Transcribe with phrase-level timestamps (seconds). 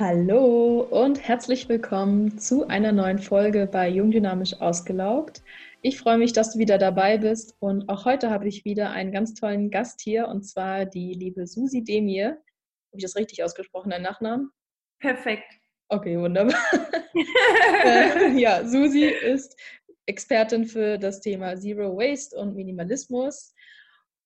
[0.00, 5.42] Hallo und herzlich willkommen zu einer neuen Folge bei Jungdynamisch Ausgelaugt.
[5.82, 9.12] Ich freue mich, dass du wieder dabei bist und auch heute habe ich wieder einen
[9.12, 12.28] ganz tollen Gast hier und zwar die liebe Susi Demir.
[12.28, 14.50] Habe ich das richtig ausgesprochen, dein Nachnamen?
[15.00, 15.52] Perfekt.
[15.90, 16.58] Okay, wunderbar.
[17.84, 19.54] Äh, ja, Susi ist
[20.06, 23.54] Expertin für das Thema Zero Waste und Minimalismus.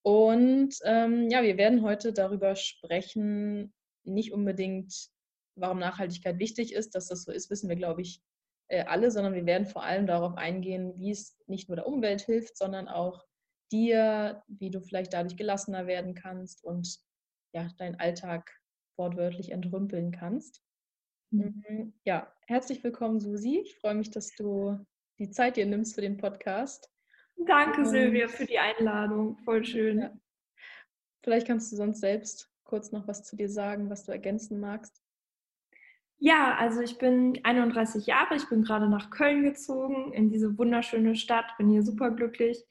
[0.02, 3.72] Und ähm, ja, wir werden heute darüber sprechen,
[4.04, 5.13] nicht unbedingt
[5.56, 6.94] warum Nachhaltigkeit wichtig ist.
[6.94, 8.20] Dass das so ist, wissen wir, glaube ich,
[8.68, 12.22] äh, alle, sondern wir werden vor allem darauf eingehen, wie es nicht nur der Umwelt
[12.22, 13.24] hilft, sondern auch
[13.72, 16.98] dir, wie du vielleicht dadurch gelassener werden kannst und
[17.52, 18.50] ja, deinen Alltag
[18.96, 20.62] wortwörtlich entrümpeln kannst.
[21.30, 21.64] Mhm.
[21.68, 21.94] mhm.
[22.04, 23.58] Ja, herzlich willkommen, Susi.
[23.58, 24.78] Ich freue mich, dass du
[25.18, 26.90] die Zeit dir nimmst für den Podcast.
[27.36, 29.36] Danke, und, Silvia, für die Einladung.
[29.38, 30.00] Voll schön.
[30.00, 30.16] Ja.
[31.22, 35.03] Vielleicht kannst du sonst selbst kurz noch was zu dir sagen, was du ergänzen magst.
[36.18, 41.16] Ja, also ich bin 31 Jahre, ich bin gerade nach Köln gezogen, in diese wunderschöne
[41.16, 42.64] Stadt, bin hier super glücklich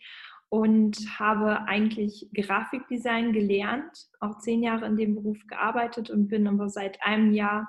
[0.49, 6.69] und habe eigentlich Grafikdesign gelernt, auch zehn Jahre in dem Beruf gearbeitet und bin aber
[6.69, 7.67] seit einem Jahr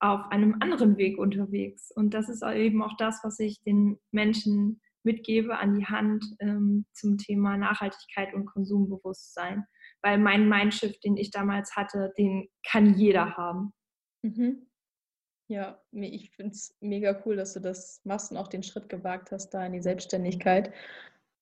[0.00, 1.90] auf einem anderen Weg unterwegs.
[1.94, 6.86] Und das ist eben auch das, was ich den Menschen mitgebe an die Hand ähm,
[6.92, 9.64] zum Thema Nachhaltigkeit und Konsumbewusstsein.
[10.02, 13.72] Weil mein Mindshift, den ich damals hatte, den kann jeder haben.
[14.22, 14.67] Mhm.
[15.48, 19.32] Ja, ich finde es mega cool, dass du das machst und auch den Schritt gewagt
[19.32, 20.72] hast da in die Selbstständigkeit.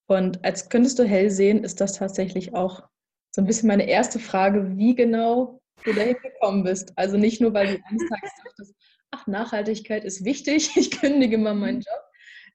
[0.07, 2.89] Und als könntest du hell sehen, ist das tatsächlich auch
[3.33, 6.93] so ein bisschen meine erste Frage, wie genau du dahin gekommen bist.
[6.97, 8.75] Also nicht nur, weil du eines Tages dachtest,
[9.11, 11.81] ach, Nachhaltigkeit ist wichtig, ich kündige mal meinen.
[11.81, 12.03] Job.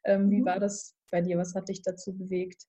[0.06, 0.46] Ähm, wie mhm.
[0.46, 1.38] war das bei dir?
[1.38, 2.64] Was hat dich dazu bewegt?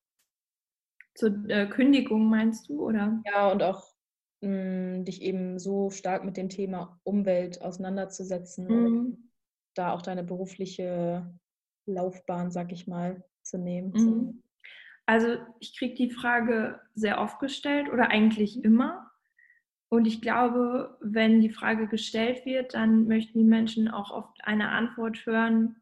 [1.14, 3.22] Zur äh, Kündigung meinst du, oder?
[3.26, 3.91] Ja, und auch
[4.42, 9.30] mh, dich eben so stark mit dem Thema Umwelt auseinanderzusetzen, mhm.
[9.74, 11.26] da auch deine berufliche
[11.86, 13.92] Laufbahn, sag ich mal, zu nehmen.
[13.92, 14.42] Mhm.
[15.06, 19.10] Also ich kriege die Frage sehr oft gestellt oder eigentlich immer.
[19.88, 24.70] Und ich glaube, wenn die Frage gestellt wird, dann möchten die Menschen auch oft eine
[24.70, 25.76] Antwort hören,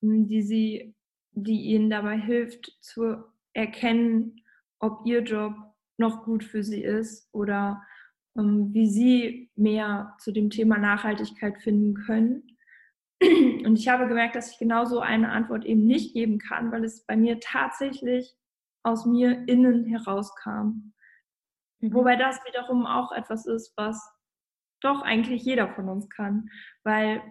[0.00, 0.94] die sie,
[1.32, 4.40] die ihnen dabei hilft, zu erkennen,
[4.80, 5.54] ob ihr Job
[6.00, 7.82] noch gut für sie ist oder
[8.36, 12.56] ähm, wie sie mehr zu dem Thema Nachhaltigkeit finden können.
[13.22, 16.84] Und ich habe gemerkt, dass ich genau so eine Antwort eben nicht geben kann, weil
[16.84, 18.34] es bei mir tatsächlich
[18.82, 20.94] aus mir innen herauskam.
[21.80, 21.94] Mhm.
[21.94, 24.02] Wobei das wiederum auch etwas ist, was
[24.80, 26.48] doch eigentlich jeder von uns kann,
[26.82, 27.22] weil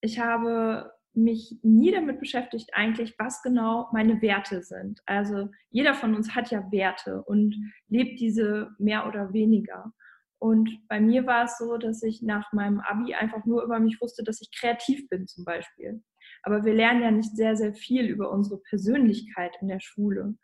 [0.00, 5.00] ich habe mich nie damit beschäftigt, eigentlich, was genau meine Werte sind.
[5.06, 7.56] Also jeder von uns hat ja Werte und
[7.88, 9.92] lebt diese mehr oder weniger.
[10.38, 14.00] Und bei mir war es so, dass ich nach meinem Abi einfach nur über mich
[14.00, 16.02] wusste, dass ich kreativ bin zum Beispiel.
[16.42, 20.34] Aber wir lernen ja nicht sehr, sehr viel über unsere Persönlichkeit in der Schule.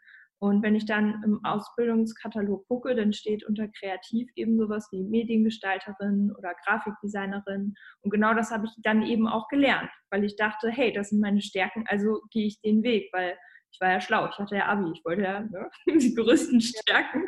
[0.42, 6.32] Und wenn ich dann im Ausbildungskatalog gucke, dann steht unter kreativ eben sowas wie Mediengestalterin
[6.36, 7.74] oder Grafikdesignerin.
[8.00, 11.20] Und genau das habe ich dann eben auch gelernt, weil ich dachte, hey, das sind
[11.20, 13.38] meine Stärken, also gehe ich den Weg, weil
[13.70, 17.24] ich war ja schlau, ich hatte ja Abi, ich wollte ja ne, die größten Stärken,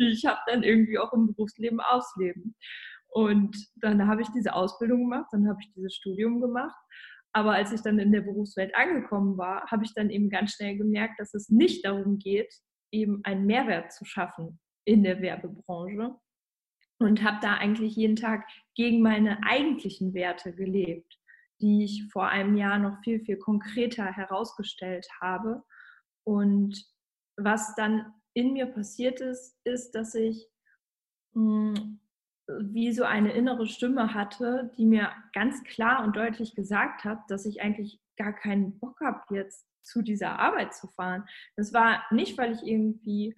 [0.00, 2.56] die ich habe, dann irgendwie auch im Berufsleben ausleben.
[3.08, 6.74] Und dann habe ich diese Ausbildung gemacht, dann habe ich dieses Studium gemacht
[7.36, 10.78] aber als ich dann in der Berufswelt angekommen war, habe ich dann eben ganz schnell
[10.78, 12.50] gemerkt, dass es nicht darum geht,
[12.90, 16.14] eben einen Mehrwert zu schaffen in der Werbebranche.
[16.98, 21.14] Und habe da eigentlich jeden Tag gegen meine eigentlichen Werte gelebt,
[21.60, 25.62] die ich vor einem Jahr noch viel, viel konkreter herausgestellt habe.
[26.24, 26.86] Und
[27.36, 30.48] was dann in mir passiert ist, ist, dass ich
[31.34, 32.00] hm,
[32.60, 37.46] wie so eine innere Stimme hatte, die mir ganz klar und deutlich gesagt hat, dass
[37.46, 41.24] ich eigentlich gar keinen Bock habe, jetzt zu dieser Arbeit zu fahren.
[41.56, 43.34] Das war nicht, weil ich irgendwie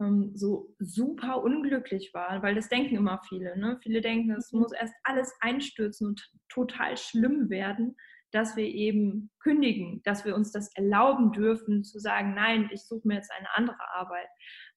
[0.00, 3.58] ähm, so super unglücklich war, weil das denken immer viele.
[3.58, 3.78] Ne?
[3.82, 4.60] Viele denken, es mhm.
[4.60, 7.96] muss erst alles einstürzen und total schlimm werden,
[8.32, 13.06] dass wir eben kündigen, dass wir uns das erlauben dürfen, zu sagen, nein, ich suche
[13.06, 14.28] mir jetzt eine andere Arbeit.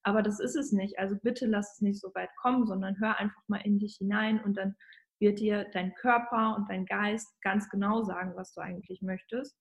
[0.02, 0.98] Aber das ist es nicht.
[0.98, 4.42] Also bitte lass es nicht so weit kommen, sondern hör einfach mal in dich hinein
[4.44, 4.76] und dann
[5.18, 9.58] wird dir dein Körper und dein Geist ganz genau sagen, was du eigentlich möchtest.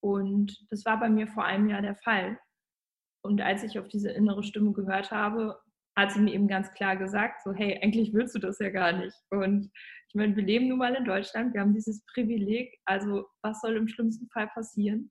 [0.00, 2.38] Und das war bei mir vor einem Jahr der Fall.
[3.22, 5.60] Und als ich auf diese innere Stimme gehört habe,
[5.98, 8.92] hat sie mir eben ganz klar gesagt, so hey, eigentlich willst du das ja gar
[8.92, 9.16] nicht.
[9.30, 9.70] Und
[10.08, 13.76] ich meine, wir leben nun mal in Deutschland, wir haben dieses Privileg, also was soll
[13.76, 15.10] im schlimmsten Fall passieren?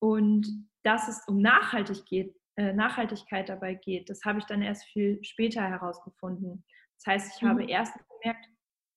[0.00, 0.46] Und
[0.82, 5.22] dass es um nachhaltig geht, äh, Nachhaltigkeit dabei geht, das habe ich dann erst viel
[5.22, 6.64] später herausgefunden.
[6.98, 7.48] Das heißt, ich mhm.
[7.48, 8.46] habe erst gemerkt,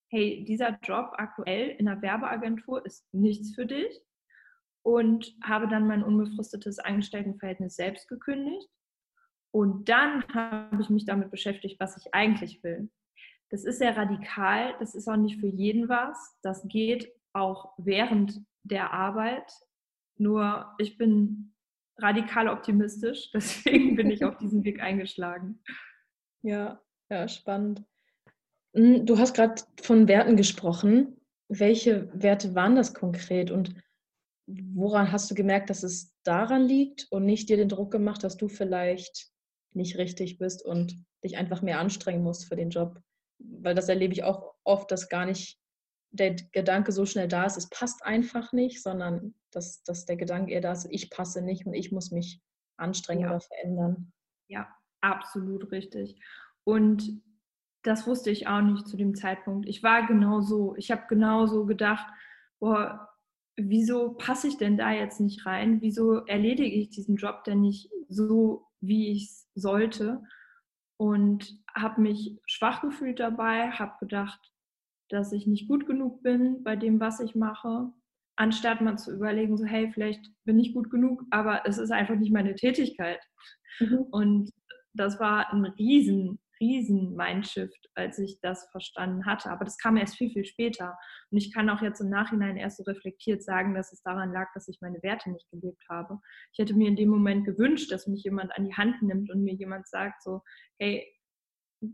[0.09, 4.01] hey, dieser Job aktuell in einer Werbeagentur ist nichts für dich
[4.81, 8.69] und habe dann mein unbefristetes Angestelltenverhältnis selbst gekündigt.
[9.55, 12.89] Und dann habe ich mich damit beschäftigt, was ich eigentlich will.
[13.49, 16.37] Das ist sehr radikal, das ist auch nicht für jeden was.
[16.41, 19.49] Das geht auch während der Arbeit.
[20.17, 21.53] Nur ich bin
[21.97, 25.63] radikal optimistisch, deswegen bin ich auf diesen Weg eingeschlagen.
[26.41, 27.81] Ja, ja, spannend.
[28.75, 31.15] Hm, du hast gerade von Werten gesprochen.
[31.47, 33.73] Welche Werte waren das konkret und
[34.47, 38.35] woran hast du gemerkt, dass es daran liegt und nicht dir den Druck gemacht, dass
[38.35, 39.33] du vielleicht
[39.75, 42.99] nicht richtig bist und dich einfach mehr anstrengen musst für den Job?
[43.39, 45.59] Weil das erlebe ich auch oft, dass gar nicht
[46.11, 50.51] der Gedanke so schnell da ist, es passt einfach nicht, sondern dass, dass der Gedanke
[50.51, 52.41] eher da ist, ich passe nicht und ich muss mich
[52.77, 53.29] anstrengen ja.
[53.29, 54.13] oder verändern.
[54.47, 54.67] Ja,
[55.01, 56.19] absolut richtig.
[56.63, 57.21] Und
[57.83, 59.67] das wusste ich auch nicht zu dem Zeitpunkt.
[59.67, 60.75] Ich war genau so.
[60.75, 62.07] Ich habe genau so gedacht,
[62.59, 63.09] boah,
[63.55, 65.81] wieso passe ich denn da jetzt nicht rein?
[65.81, 70.23] Wieso erledige ich diesen Job denn nicht so, wie ich es sollte?
[70.97, 74.39] Und habe mich schwach gefühlt dabei, habe gedacht,
[75.09, 77.91] dass ich nicht gut genug bin bei dem, was ich mache,
[78.37, 82.15] anstatt mal zu überlegen, so hey, vielleicht bin ich gut genug, aber es ist einfach
[82.15, 83.19] nicht meine Tätigkeit.
[83.79, 84.05] Mhm.
[84.11, 84.51] Und
[84.93, 89.49] das war ein riesen riesen Mindshift, als ich das verstanden hatte.
[89.49, 90.97] Aber das kam erst viel, viel später.
[91.31, 94.47] Und ich kann auch jetzt im Nachhinein erst so reflektiert sagen, dass es daran lag,
[94.53, 96.19] dass ich meine Werte nicht gelebt habe.
[96.53, 99.43] Ich hätte mir in dem Moment gewünscht, dass mich jemand an die Hand nimmt und
[99.43, 100.41] mir jemand sagt so,
[100.79, 101.05] hey,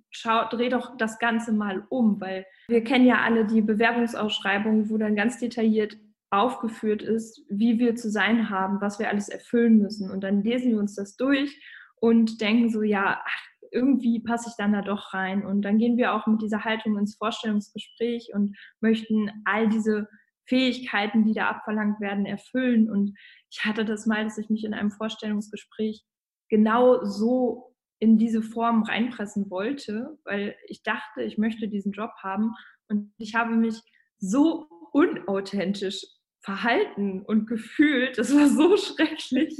[0.09, 4.97] schau, dreh doch das Ganze mal um, weil wir kennen ja alle die Bewerbungsausschreibung, wo
[4.97, 5.97] dann ganz detailliert
[6.29, 10.09] aufgeführt ist, wie wir zu sein haben, was wir alles erfüllen müssen.
[10.09, 11.61] Und dann lesen wir uns das durch
[11.97, 15.45] und denken so, ja, ach, irgendwie passe ich dann da doch rein.
[15.45, 20.07] Und dann gehen wir auch mit dieser Haltung ins Vorstellungsgespräch und möchten all diese
[20.45, 22.89] Fähigkeiten, die da abverlangt werden, erfüllen.
[22.89, 23.17] Und
[23.49, 26.03] ich hatte das mal, dass ich mich in einem Vorstellungsgespräch
[26.49, 32.53] genau so in diese Form reinpressen wollte, weil ich dachte, ich möchte diesen Job haben.
[32.89, 33.79] Und ich habe mich
[34.17, 36.05] so unauthentisch
[36.43, 39.57] verhalten und gefühlt, das war so schrecklich,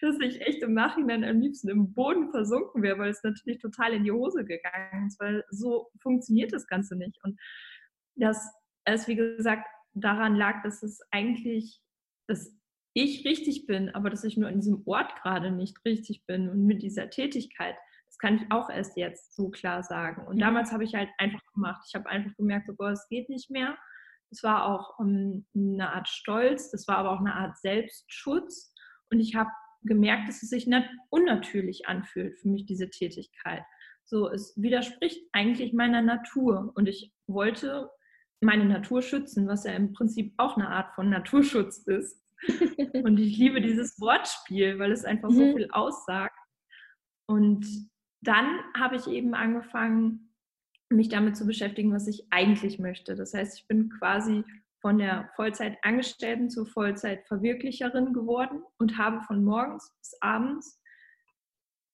[0.00, 3.92] dass ich echt im Nachhinein am liebsten im Boden versunken wäre, weil es natürlich total
[3.92, 7.18] in die Hose gegangen ist, weil so funktioniert das Ganze nicht.
[7.22, 7.38] Und
[8.16, 8.52] dass
[8.84, 11.80] es, wie gesagt, daran lag, dass es eigentlich,
[12.26, 12.52] dass
[12.94, 16.66] ich richtig bin, aber dass ich nur an diesem Ort gerade nicht richtig bin und
[16.66, 17.76] mit dieser Tätigkeit.
[18.06, 20.26] Das kann ich auch erst jetzt so klar sagen.
[20.26, 20.40] Und mhm.
[20.40, 21.84] damals habe ich halt einfach gemacht.
[21.86, 23.78] Ich habe einfach gemerkt, so, boah, es geht nicht mehr
[24.30, 28.74] es war auch um, ähm, eine Art Stolz, das war aber auch eine Art Selbstschutz.
[29.10, 29.50] Und ich habe
[29.82, 30.68] gemerkt, dass es sich
[31.10, 33.62] unnatürlich anfühlt für mich, diese Tätigkeit.
[34.04, 36.72] So, es widerspricht eigentlich meiner Natur.
[36.74, 37.90] Und ich wollte
[38.40, 42.22] meine Natur schützen, was ja im Prinzip auch eine Art von Naturschutz ist.
[43.04, 45.56] Und ich liebe dieses Wortspiel, weil es einfach so mhm.
[45.56, 46.38] viel aussagt.
[47.26, 47.66] Und
[48.20, 50.27] dann habe ich eben angefangen,
[50.90, 53.14] mich damit zu beschäftigen, was ich eigentlich möchte.
[53.14, 54.44] Das heißt, ich bin quasi
[54.80, 60.80] von der Vollzeitangestellten zur Vollzeitverwirklicherin geworden und habe von morgens bis abends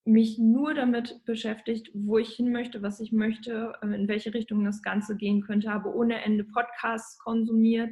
[0.07, 4.65] mich nur damit beschäftigt, wo ich hin möchte, was ich möchte, äh, in welche Richtung
[4.65, 7.91] das Ganze gehen könnte, habe ohne Ende Podcasts konsumiert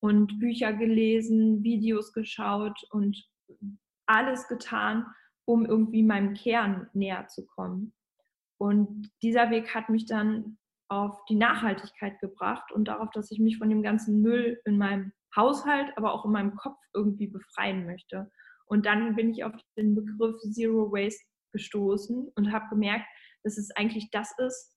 [0.00, 3.24] und Bücher gelesen, Videos geschaut und
[4.06, 5.06] alles getan,
[5.44, 7.94] um irgendwie meinem Kern näher zu kommen.
[8.64, 10.56] Und dieser Weg hat mich dann
[10.88, 15.12] auf die Nachhaltigkeit gebracht und darauf, dass ich mich von dem ganzen Müll in meinem
[15.36, 18.32] Haushalt, aber auch in meinem Kopf irgendwie befreien möchte.
[18.64, 23.04] Und dann bin ich auf den Begriff Zero Waste gestoßen und habe gemerkt,
[23.42, 24.74] dass es eigentlich das ist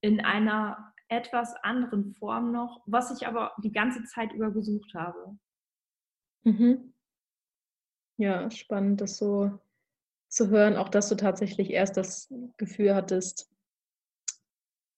[0.00, 5.38] in einer etwas anderen Form noch, was ich aber die ganze Zeit über gesucht habe.
[6.42, 6.92] Mhm.
[8.16, 9.60] Ja, spannend, das so
[10.28, 13.50] zu hören, auch dass du tatsächlich erst das Gefühl hattest,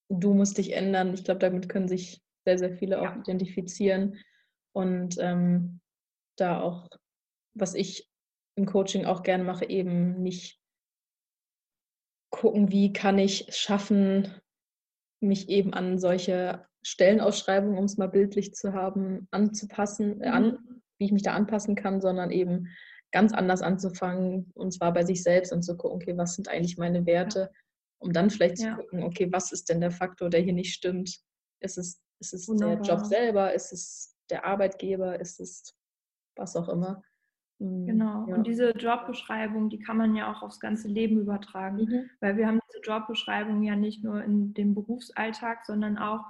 [0.09, 1.15] du musst dich ändern.
[1.15, 3.11] Ich glaube, damit können sich sehr, sehr viele ja.
[3.11, 4.19] auch identifizieren.
[4.73, 5.81] Und ähm,
[6.37, 6.89] da auch,
[7.55, 8.09] was ich
[8.57, 10.61] im Coaching auch gerne mache, eben nicht
[12.31, 14.33] gucken, wie kann ich es schaffen,
[15.21, 20.83] mich eben an solche Stellenausschreibungen, um es mal bildlich zu haben, anzupassen, äh, an, mhm.
[20.99, 22.69] wie ich mich da anpassen kann, sondern eben
[23.13, 26.79] ganz anders anzufangen, und zwar bei sich selbst und zu gucken, okay, was sind eigentlich
[26.79, 27.51] meine Werte,
[27.99, 31.21] um dann vielleicht zu gucken, okay, was ist denn der Faktor, der hier nicht stimmt?
[31.61, 33.53] Ist es, ist es der Job selber?
[33.53, 35.21] Ist es der Arbeitgeber?
[35.21, 35.75] Ist es
[36.37, 37.03] was auch immer?
[37.59, 38.27] Hm, genau.
[38.29, 38.37] Ja.
[38.37, 42.11] Und diese Jobbeschreibung, die kann man ja auch aufs ganze Leben übertragen, mhm.
[42.21, 46.25] weil wir haben diese Jobbeschreibung ja nicht nur in dem Berufsalltag, sondern auch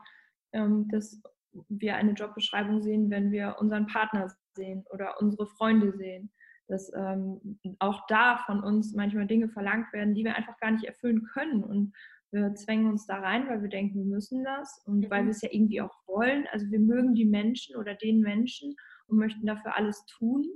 [0.53, 1.21] ähm, dass
[1.69, 6.31] wir eine Jobbeschreibung sehen, wenn wir unseren Partner sehen oder unsere Freunde sehen.
[6.71, 10.85] Dass ähm, auch da von uns manchmal Dinge verlangt werden, die wir einfach gar nicht
[10.85, 11.62] erfüllen können.
[11.65, 11.93] Und
[12.33, 15.11] wir zwängen uns da rein, weil wir denken, wir müssen das und mhm.
[15.11, 16.47] weil wir es ja irgendwie auch wollen.
[16.53, 18.75] Also wir mögen die Menschen oder den Menschen
[19.07, 20.47] und möchten dafür alles tun,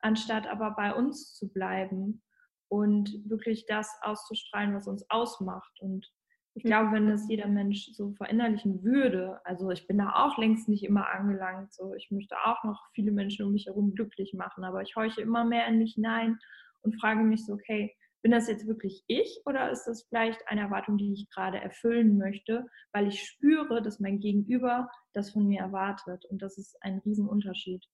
[0.00, 2.22] anstatt aber bei uns zu bleiben
[2.68, 5.80] und wirklich das auszustrahlen, was uns ausmacht.
[5.80, 6.10] Und
[6.58, 10.68] ich glaube, wenn das jeder Mensch so verinnerlichen würde, also ich bin da auch längst
[10.68, 14.64] nicht immer angelangt, so ich möchte auch noch viele Menschen um mich herum glücklich machen,
[14.64, 16.36] aber ich horche immer mehr in mich hinein
[16.82, 20.62] und frage mich so, okay, bin das jetzt wirklich ich oder ist das vielleicht eine
[20.62, 25.60] Erwartung, die ich gerade erfüllen möchte, weil ich spüre, dass mein Gegenüber das von mir
[25.60, 27.84] erwartet und das ist ein Riesenunterschied.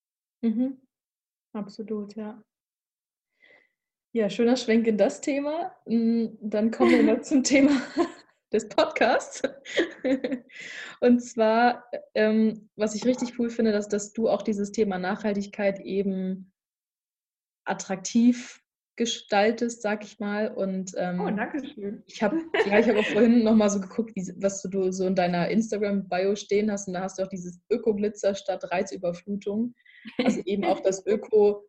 [0.40, 0.80] Mhm.
[1.52, 2.42] Absolut, ja.
[4.12, 5.76] Ja, schöner Schwenk in das Thema.
[5.87, 7.73] Hm, dann kommen wir mal zum Thema
[8.54, 9.42] des Podcasts.
[11.00, 11.84] Und zwar,
[12.14, 16.52] ähm, was ich richtig cool finde, dass, dass du auch dieses Thema Nachhaltigkeit eben
[17.66, 18.62] attraktiv
[18.96, 20.54] gestaltest, sag ich mal.
[20.54, 22.04] Und ähm, oh, danke schön.
[22.06, 25.16] Ich habe ja, ich hab auch vorhin nochmal so geguckt, wie, was du so in
[25.16, 26.87] deiner Instagram-Bio stehen hast.
[26.87, 29.75] Und da hast du auch dieses Öko-Glitzer statt Reizüberflutung.
[30.23, 31.66] Also eben auch das Öko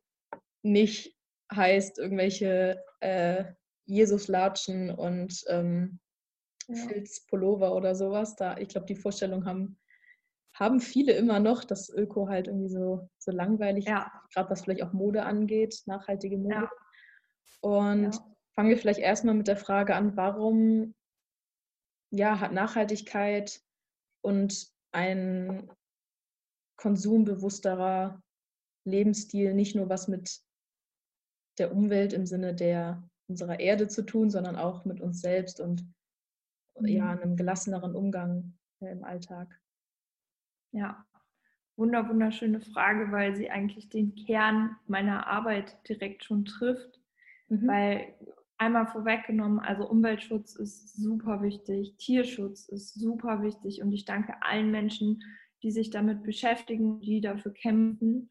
[0.62, 1.16] nicht
[1.54, 3.46] heißt irgendwelche äh,
[3.86, 6.00] Jesus-Latschen und ähm.
[6.74, 8.36] Filzpullover oder sowas.
[8.36, 9.78] Da, ich glaube, die Vorstellung haben,
[10.54, 14.12] haben viele immer noch, dass Öko halt irgendwie so, so langweilig ja.
[14.24, 16.56] ist, gerade was vielleicht auch Mode angeht, nachhaltige Mode.
[16.56, 16.72] Ja.
[17.62, 18.36] Und ja.
[18.56, 20.94] fangen wir vielleicht erstmal mit der Frage an, warum
[22.12, 23.62] ja, hat Nachhaltigkeit
[24.22, 25.70] und ein
[26.78, 28.22] konsumbewussterer
[28.86, 30.40] Lebensstil nicht nur was mit
[31.58, 35.95] der Umwelt im Sinne der unserer Erde zu tun, sondern auch mit uns selbst und.
[36.82, 39.60] Ja, einem gelasseneren Umgang äh, im Alltag.
[40.72, 41.06] Ja,
[41.78, 47.00] wunder, wunderschöne Frage, weil sie eigentlich den Kern meiner Arbeit direkt schon trifft.
[47.48, 47.68] Mhm.
[47.68, 48.16] Weil
[48.58, 54.72] einmal vorweggenommen, also Umweltschutz ist super wichtig, Tierschutz ist super wichtig und ich danke allen
[54.72, 55.22] Menschen,
[55.62, 58.30] die sich damit beschäftigen, die dafür kämpfen.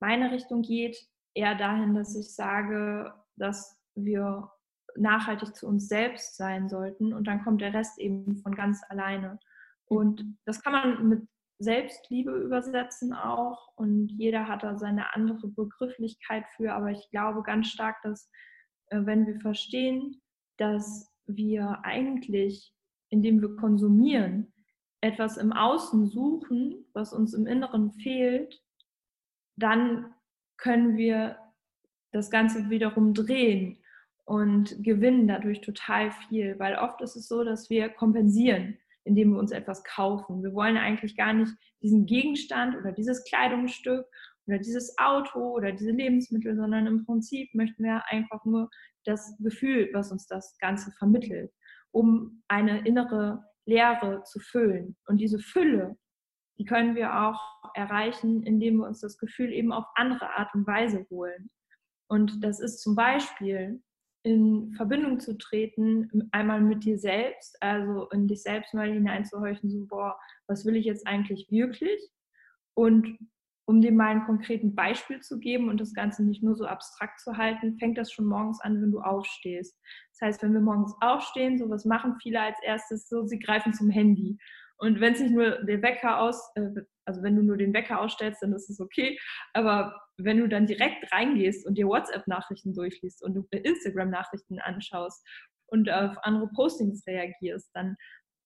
[0.00, 4.50] Meine Richtung geht eher dahin, dass ich sage, dass wir
[4.98, 9.38] nachhaltig zu uns selbst sein sollten und dann kommt der Rest eben von ganz alleine.
[9.86, 16.44] Und das kann man mit Selbstliebe übersetzen auch und jeder hat da seine andere Begrifflichkeit
[16.56, 18.30] für, aber ich glaube ganz stark, dass
[18.88, 20.20] äh, wenn wir verstehen,
[20.58, 22.74] dass wir eigentlich,
[23.08, 24.52] indem wir konsumieren,
[25.00, 28.62] etwas im Außen suchen, was uns im Inneren fehlt,
[29.56, 30.14] dann
[30.56, 31.38] können wir
[32.12, 33.78] das Ganze wiederum drehen
[34.26, 39.38] und gewinnen dadurch total viel, weil oft ist es so, dass wir kompensieren, indem wir
[39.38, 40.42] uns etwas kaufen.
[40.42, 44.04] Wir wollen eigentlich gar nicht diesen Gegenstand oder dieses Kleidungsstück
[44.46, 48.68] oder dieses Auto oder diese Lebensmittel, sondern im Prinzip möchten wir einfach nur
[49.04, 51.52] das Gefühl, was uns das Ganze vermittelt,
[51.92, 54.96] um eine innere Leere zu füllen.
[55.06, 55.96] Und diese Fülle,
[56.58, 57.40] die können wir auch
[57.74, 61.48] erreichen, indem wir uns das Gefühl eben auf andere Art und Weise holen.
[62.08, 63.82] Und das ist zum Beispiel
[64.26, 69.86] in Verbindung zu treten, einmal mit dir selbst, also in dich selbst mal hineinzuhorchen, so,
[69.86, 70.18] boah,
[70.48, 72.10] was will ich jetzt eigentlich wirklich?
[72.74, 73.16] Und
[73.68, 77.20] um dir mal einen konkreten Beispiel zu geben und das Ganze nicht nur so abstrakt
[77.20, 79.78] zu halten, fängt das schon morgens an, wenn du aufstehst.
[80.10, 83.74] Das heißt, wenn wir morgens aufstehen, so was machen viele als erstes, so sie greifen
[83.74, 84.38] zum Handy.
[84.78, 88.00] Und wenn es nicht nur der Wecker aus, äh, also wenn du nur den Wecker
[88.00, 89.18] ausstellst, dann ist es okay.
[89.52, 95.26] Aber wenn du dann direkt reingehst und dir WhatsApp-Nachrichten durchliest und du Instagram-Nachrichten anschaust
[95.66, 97.96] und auf andere Postings reagierst, dann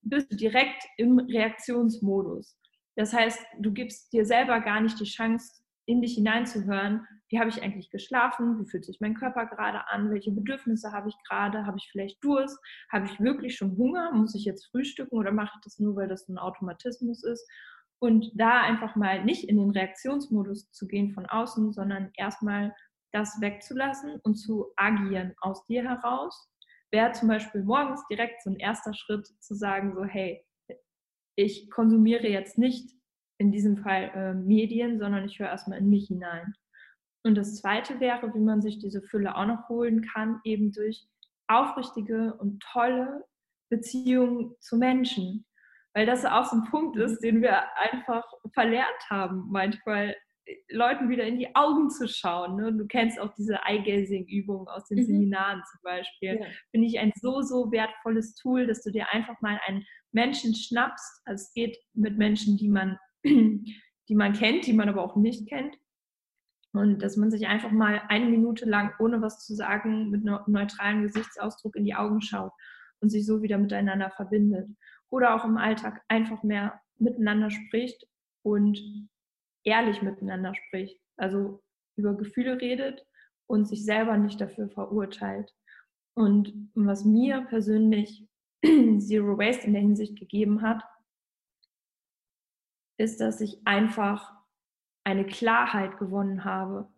[0.03, 2.57] bist du direkt im Reaktionsmodus.
[2.97, 7.51] Das heißt, du gibst dir selber gar nicht die Chance, in dich hineinzuhören, wie habe
[7.51, 11.67] ich eigentlich geschlafen, wie fühlt sich mein Körper gerade an, welche Bedürfnisse habe ich gerade,
[11.67, 12.59] habe ich vielleicht Durst,
[12.93, 16.09] habe ich wirklich schon Hunger, muss ich jetzt frühstücken oder mache ich das nur, weil
[16.09, 17.49] das ein Automatismus ist?
[18.01, 22.75] Und da einfach mal nicht in den Reaktionsmodus zu gehen von außen, sondern erstmal
[23.13, 26.49] das wegzulassen und zu agieren aus dir heraus,
[26.91, 30.45] wäre zum Beispiel morgens direkt so ein erster Schritt zu sagen, so hey,
[31.37, 32.91] ich konsumiere jetzt nicht
[33.39, 36.55] in diesem Fall äh, Medien, sondern ich höre erstmal in mich hinein.
[37.25, 41.07] Und das Zweite wäre, wie man sich diese Fülle auch noch holen kann, eben durch
[41.49, 43.25] aufrichtige und tolle
[43.71, 45.47] Beziehungen zu Menschen.
[45.95, 50.17] Weil das auch so ein Punkt ist, den wir einfach verlernt haben manchmal.
[50.69, 52.57] Leuten wieder in die Augen zu schauen.
[52.57, 52.73] Ne?
[52.73, 55.05] Du kennst auch diese Eye-Gazing-Übung aus den mhm.
[55.05, 56.41] Seminaren zum Beispiel.
[56.41, 56.47] Ja.
[56.73, 61.23] Finde ich ein so, so wertvolles Tool, dass du dir einfach mal einen Menschen schnappst.
[61.25, 65.49] Also es geht mit Menschen, die man, die man kennt, die man aber auch nicht
[65.49, 65.77] kennt.
[66.73, 70.41] Und dass man sich einfach mal eine Minute lang, ohne was zu sagen, mit einem
[70.47, 72.53] neutralen Gesichtsausdruck in die Augen schaut
[73.01, 74.69] und sich so wieder miteinander verbindet.
[75.11, 78.07] Oder auch im Alltag einfach mehr miteinander spricht
[78.43, 79.09] und
[79.65, 81.01] ehrlich miteinander spricht.
[81.17, 81.63] Also
[81.97, 83.05] über Gefühle redet
[83.47, 85.55] und sich selber nicht dafür verurteilt.
[86.15, 88.29] Und was mir persönlich
[88.65, 90.83] Zero Waste in der Hinsicht gegeben hat,
[92.99, 94.35] ist, dass ich einfach
[95.05, 96.93] eine Klarheit gewonnen habe.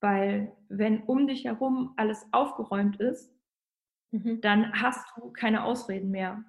[0.00, 3.32] Weil wenn um dich herum alles aufgeräumt ist,
[4.10, 4.40] mhm.
[4.40, 6.44] dann hast du keine Ausreden mehr.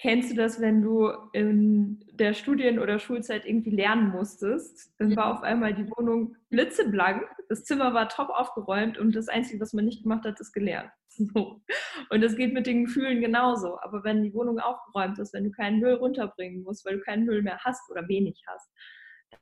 [0.00, 4.94] Kennst du das, wenn du in der Studien- oder Schulzeit irgendwie lernen musstest?
[4.98, 9.60] Dann war auf einmal die Wohnung blitzeblank, das Zimmer war top aufgeräumt und das Einzige,
[9.60, 10.90] was man nicht gemacht hat, ist gelernt.
[11.34, 11.60] So.
[12.08, 13.78] Und das geht mit den Gefühlen genauso.
[13.82, 17.26] Aber wenn die Wohnung aufgeräumt ist, wenn du keinen Müll runterbringen musst, weil du keinen
[17.26, 18.70] Müll mehr hast oder wenig hast,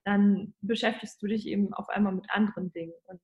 [0.04, 2.94] dann beschäftigst du dich eben auf einmal mit anderen Dingen.
[3.04, 3.20] Und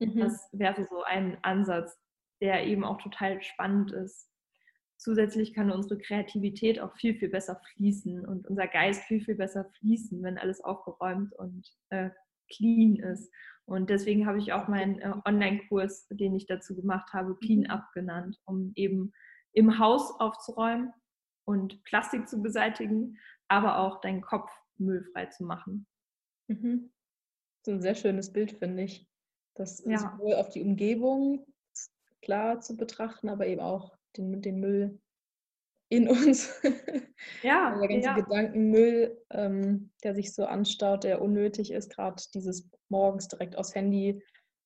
[0.00, 0.18] mhm.
[0.18, 1.96] das wäre so ein Ansatz,
[2.40, 4.28] der eben auch total spannend ist
[4.98, 9.64] zusätzlich kann unsere Kreativität auch viel, viel besser fließen und unser Geist viel, viel besser
[9.78, 12.10] fließen, wenn alles aufgeräumt und äh,
[12.50, 13.32] clean ist.
[13.64, 17.70] Und deswegen habe ich auch meinen äh, Online-Kurs, den ich dazu gemacht habe, Clean mhm.
[17.70, 19.12] Up genannt, um eben
[19.52, 20.92] im Haus aufzuräumen
[21.44, 25.86] und Plastik zu beseitigen, aber auch deinen Kopf müllfrei zu machen.
[26.48, 26.92] Mhm.
[27.62, 29.06] Das ist ein sehr schönes Bild, finde ich.
[29.54, 29.98] Das ja.
[29.98, 31.44] sowohl auf die Umgebung
[32.22, 35.00] klar zu betrachten, aber eben auch den, den Müll
[35.90, 36.60] in uns.
[37.42, 37.76] Ja.
[37.76, 38.14] der ganze ja.
[38.14, 44.22] Gedankenmüll, ähm, der sich so anstaut, der unnötig ist, gerade dieses morgens direkt aufs Handy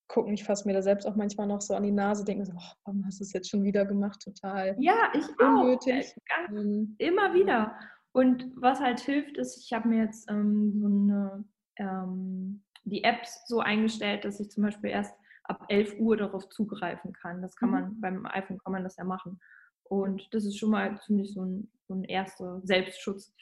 [0.07, 0.35] gucken.
[0.35, 2.73] Ich fasse mir da selbst auch manchmal noch so an die Nase, denke so, oh,
[2.85, 4.21] warum hast du es jetzt schon wieder gemacht?
[4.23, 6.15] Total ja, ich unnötig.
[6.31, 6.51] Auch.
[6.51, 7.75] Ähm, immer wieder.
[8.13, 11.45] Und was halt hilft, ist, ich habe mir jetzt ähm, so eine,
[11.79, 17.13] ähm, die Apps so eingestellt, dass ich zum Beispiel erst ab 11 Uhr darauf zugreifen
[17.13, 17.43] kann.
[17.43, 17.75] Das kann mhm.
[17.75, 19.41] man, beim iPhone kann man das ja machen.
[19.85, 23.35] Und das ist schon mal ziemlich so ein, so ein erster Selbstschutz,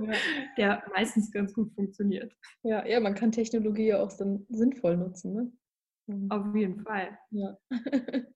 [0.00, 0.12] ja.
[0.58, 2.34] der meistens ganz gut funktioniert.
[2.64, 5.52] Ja, ja, man kann Technologie ja auch dann sinnvoll nutzen, ne?
[6.08, 6.30] Mhm.
[6.30, 7.16] Auf jeden Fall.
[7.30, 7.56] Ja.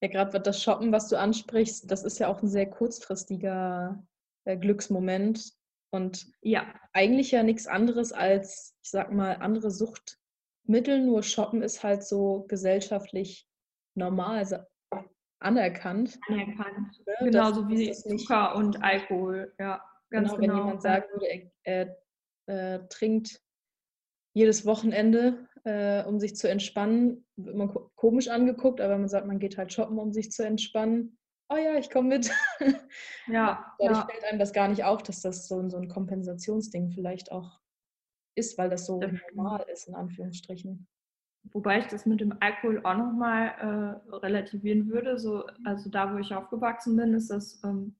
[0.00, 4.02] ja, gerade das Shoppen, was du ansprichst, das ist ja auch ein sehr kurzfristiger
[4.44, 5.52] äh, Glücksmoment.
[5.90, 6.74] Und ja.
[6.92, 10.18] eigentlich ja nichts anderes als, ich sag mal, andere Sucht,
[10.66, 13.46] Mittel, nur Shoppen ist halt so gesellschaftlich
[13.94, 14.56] normal, also
[15.40, 16.18] anerkannt.
[16.28, 17.02] Anerkannt.
[17.06, 17.14] Ne?
[17.20, 19.82] Genauso das, wie das Zucker und Alkohol, ja.
[20.10, 20.52] Ganz genau, genau.
[20.52, 21.26] wenn jemand sagen würde,
[21.64, 21.98] er,
[22.46, 23.40] er äh, trinkt
[24.34, 29.38] jedes Wochenende, äh, um sich zu entspannen, wird man komisch angeguckt, aber man sagt, man
[29.38, 32.30] geht halt shoppen, um sich zu entspannen, oh ja, ich komme mit.
[33.28, 33.74] Ja.
[33.78, 34.06] Dadurch ja.
[34.06, 37.60] fällt einem das gar nicht auf, dass das so, so ein Kompensationsding vielleicht auch
[38.34, 40.86] ist, weil das so das normal ist, in Anführungsstrichen.
[41.52, 45.18] Wobei ich das mit dem Alkohol auch nochmal äh, relativieren würde.
[45.18, 47.96] So, also da, wo ich aufgewachsen bin, ist das, ähm,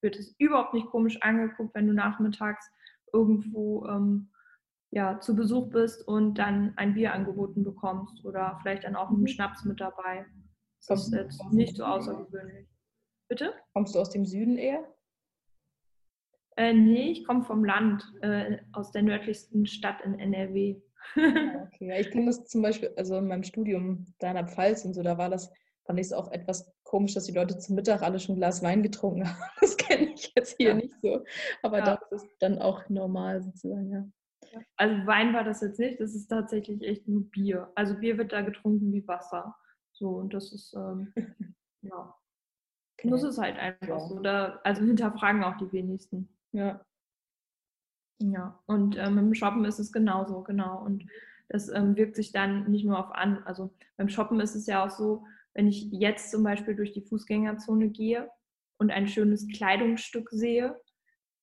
[0.00, 2.68] wird es überhaupt nicht komisch angeguckt, wenn du nachmittags
[3.12, 4.30] irgendwo ähm,
[4.90, 9.20] ja, zu Besuch bist und dann ein Bier angeboten bekommst oder vielleicht dann auch einen
[9.20, 9.28] mhm.
[9.28, 10.26] Schnaps mit dabei.
[10.88, 12.66] Das ist jetzt nicht so außergewöhnlich.
[13.28, 13.54] Bitte?
[13.74, 14.82] Kommst du aus dem Süden eher?
[16.56, 20.80] Äh, nee, ich komme vom Land, äh, aus der nördlichsten Stadt in NRW.
[21.16, 24.46] Ah, okay, ja, ich kenne das zum Beispiel, also in meinem Studium da in der
[24.46, 25.50] Pfalz und so, da war das,
[25.84, 28.62] fand ich es auch etwas komisch, dass die Leute zum Mittag alle schon ein Glas
[28.62, 29.40] Wein getrunken haben.
[29.60, 30.74] Das kenne ich jetzt hier ja.
[30.74, 31.24] nicht so.
[31.62, 31.96] Aber ja.
[31.96, 34.06] das ist dann auch normal sozusagen, ja.
[34.76, 37.70] Also Wein war das jetzt nicht, das ist tatsächlich echt nur Bier.
[37.74, 39.56] Also Bier wird da getrunken wie Wasser.
[39.92, 41.12] So, und das ist, ähm,
[41.82, 42.14] ja.
[42.98, 43.10] Okay.
[43.10, 44.20] Das ist halt einfach so.
[44.20, 46.28] Da, also hinterfragen auch die wenigsten.
[46.52, 46.84] Ja.
[48.22, 50.84] Ja, und ähm, im Shoppen ist es genauso, genau.
[50.84, 51.06] Und
[51.48, 53.42] das ähm, wirkt sich dann nicht nur auf an.
[53.44, 57.02] Also beim Shoppen ist es ja auch so, wenn ich jetzt zum Beispiel durch die
[57.02, 58.30] Fußgängerzone gehe
[58.78, 60.78] und ein schönes Kleidungsstück sehe,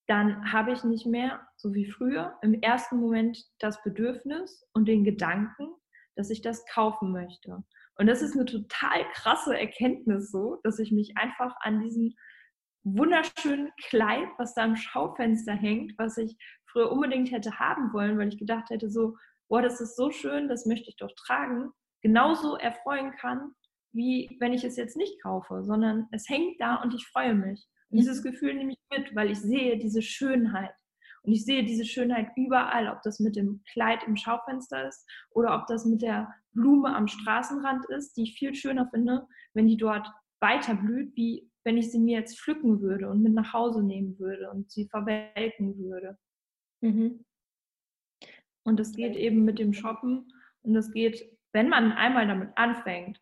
[0.07, 5.03] dann habe ich nicht mehr, so wie früher, im ersten Moment das Bedürfnis und den
[5.03, 5.67] Gedanken,
[6.15, 7.63] dass ich das kaufen möchte.
[7.95, 12.15] Und das ist eine total krasse Erkenntnis so, dass ich mich einfach an diesen
[12.95, 18.29] wunderschönen Kleid, was da im Schaufenster hängt, was ich früher unbedingt hätte haben wollen, weil
[18.29, 19.15] ich gedacht hätte, so,
[19.49, 21.71] boah, das ist so schön, das möchte ich doch tragen,
[22.01, 23.51] genauso erfreuen kann,
[23.93, 27.67] wie wenn ich es jetzt nicht kaufe, sondern es hängt da und ich freue mich.
[27.89, 28.31] Und dieses mhm.
[28.31, 30.73] Gefühl nehme ich mit, weil ich sehe diese Schönheit.
[31.23, 35.55] Und ich sehe diese Schönheit überall, ob das mit dem Kleid im Schaufenster ist oder
[35.55, 39.77] ob das mit der Blume am Straßenrand ist, die ich viel schöner finde, wenn die
[39.77, 40.07] dort
[40.39, 44.17] weiter blüht, wie wenn ich sie mir jetzt pflücken würde und mit nach Hause nehmen
[44.19, 46.17] würde und sie verwelken würde.
[46.79, 47.25] Mhm.
[48.63, 53.21] Und das geht eben mit dem Shoppen und das geht, wenn man einmal damit anfängt,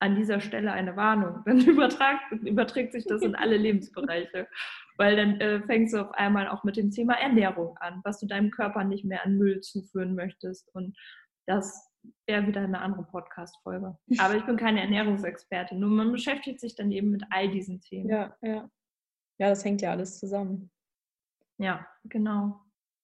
[0.00, 4.46] an dieser Stelle eine Warnung, dann übertragt, überträgt sich das in alle Lebensbereiche.
[4.96, 8.26] Weil dann äh, fängst du auf einmal auch mit dem Thema Ernährung an, was du
[8.26, 10.72] deinem Körper nicht mehr an Müll zuführen möchtest.
[10.76, 10.96] Und
[11.46, 11.87] das
[12.26, 13.96] wäre wieder eine andere Podcast-Folge.
[14.18, 15.78] Aber ich bin keine Ernährungsexpertin.
[15.78, 18.08] Nur man beschäftigt sich dann eben mit all diesen Themen.
[18.10, 18.70] Ja, ja.
[19.38, 20.70] Ja, das hängt ja alles zusammen.
[21.58, 22.60] Ja, genau.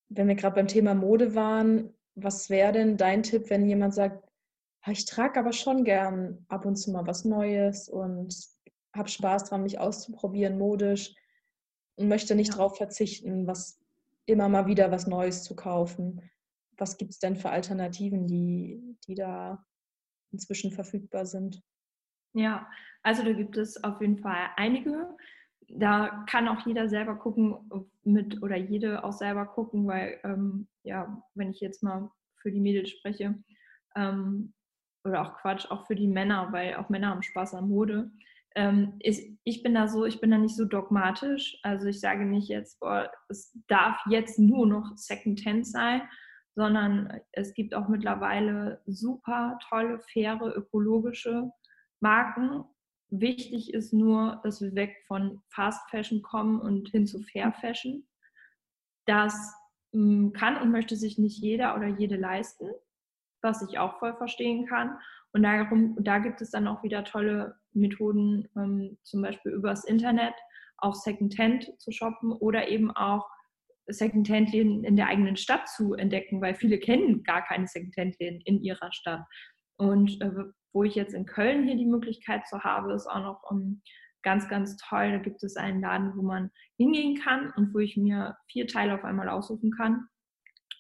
[0.09, 4.29] Wenn wir gerade beim Thema Mode waren, was wäre denn dein Tipp, wenn jemand sagt,
[4.87, 8.35] ich trage aber schon gern ab und zu mal was Neues und
[8.95, 11.15] habe Spaß dran, mich auszuprobieren, modisch
[11.97, 12.57] und möchte nicht ja.
[12.57, 13.81] darauf verzichten, was
[14.27, 16.31] immer mal wieder was Neues zu kaufen.
[16.77, 19.65] Was gibt es denn für Alternativen, die, die da
[20.33, 21.63] inzwischen verfügbar sind?
[22.35, 22.69] Ja,
[23.03, 25.17] also da gibt es auf jeden Fall einige.
[25.69, 31.23] Da kann auch jeder selber gucken mit oder jede auch selber gucken, weil ähm, ja,
[31.35, 33.39] wenn ich jetzt mal für die Mädels spreche,
[33.97, 34.53] ähm,
[35.05, 38.11] oder auch Quatsch, auch für die Männer, weil auch Männer haben Spaß an Mode.
[38.57, 41.59] Ähm, ist, ich bin da so, ich bin da nicht so dogmatisch.
[41.63, 46.03] Also ich sage nicht jetzt, boah, es darf jetzt nur noch Second-Hand sein,
[46.55, 51.51] sondern es gibt auch mittlerweile super tolle, faire, ökologische
[52.01, 52.65] Marken.
[53.11, 58.07] Wichtig ist nur, dass wir weg von Fast Fashion kommen und hin zu Fair Fashion.
[59.07, 59.55] Das
[59.93, 62.71] hm, kann und möchte sich nicht jeder oder jede leisten
[63.45, 64.99] was ich auch voll verstehen kann.
[65.33, 70.35] Und darum, da gibt es dann auch wieder tolle Methoden, ähm, zum Beispiel übers Internet
[70.79, 73.29] auch Secondhand zu shoppen oder eben auch
[73.87, 78.93] Secondhand-Läden in der eigenen Stadt zu entdecken, weil viele kennen gar keine Secondhand-Läden in ihrer
[78.93, 79.25] Stadt.
[79.77, 80.31] Und äh,
[80.73, 83.83] wo ich jetzt in Köln hier die Möglichkeit zu habe, ist auch noch um, ähm,
[84.23, 85.13] ganz, ganz toll.
[85.13, 88.95] Da gibt es einen Laden, wo man hingehen kann und wo ich mir vier Teile
[88.95, 90.09] auf einmal aussuchen kann.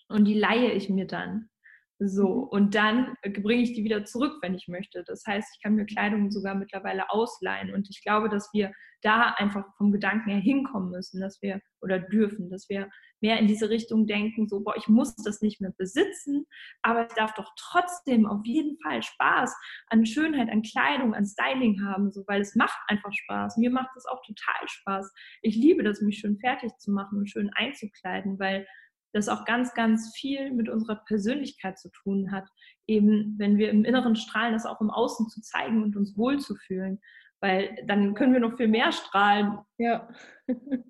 [0.08, 1.50] Und die leihe ich mir dann
[1.98, 2.48] so, mhm.
[2.48, 5.04] und dann bringe ich die wieder zurück, wenn ich möchte.
[5.06, 7.72] Das heißt, ich kann mir Kleidung sogar mittlerweile ausleihen.
[7.72, 11.98] Und ich glaube, dass wir da einfach vom Gedanken her hinkommen müssen, dass wir oder
[11.98, 12.88] dürfen, dass wir
[13.20, 16.46] mehr in diese Richtung denken, so, boah, ich muss das nicht mehr besitzen,
[16.82, 19.54] aber ich darf doch trotzdem auf jeden Fall Spaß
[19.88, 23.58] an Schönheit, an Kleidung, an Styling haben, so, weil es macht einfach Spaß.
[23.58, 25.12] Mir macht es auch total Spaß.
[25.42, 28.66] Ich liebe das, mich schön fertig zu machen und schön einzukleiden, weil
[29.14, 32.48] das auch ganz, ganz viel mit unserer Persönlichkeit zu tun hat.
[32.86, 37.00] Eben, wenn wir im Inneren strahlen, das auch im Außen zu zeigen und uns wohlzufühlen.
[37.40, 39.58] Weil dann können wir noch viel mehr strahlen.
[39.78, 40.08] Ja.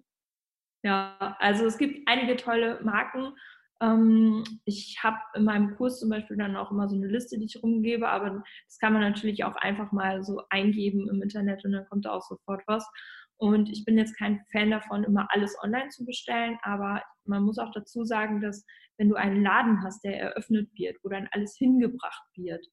[0.82, 3.34] ja, also es gibt einige tolle Marken.
[3.82, 7.44] Ähm, ich habe in meinem Kurs zum Beispiel dann auch immer so eine Liste, die
[7.44, 11.72] ich rumgebe, aber das kann man natürlich auch einfach mal so eingeben im Internet und
[11.72, 12.88] dann kommt da auch sofort was.
[13.36, 17.58] Und ich bin jetzt kein Fan davon, immer alles online zu bestellen, aber man muss
[17.58, 18.64] auch dazu sagen, dass
[18.98, 22.64] wenn du einen Laden hast, der eröffnet wird, wo dann alles hingebracht wird,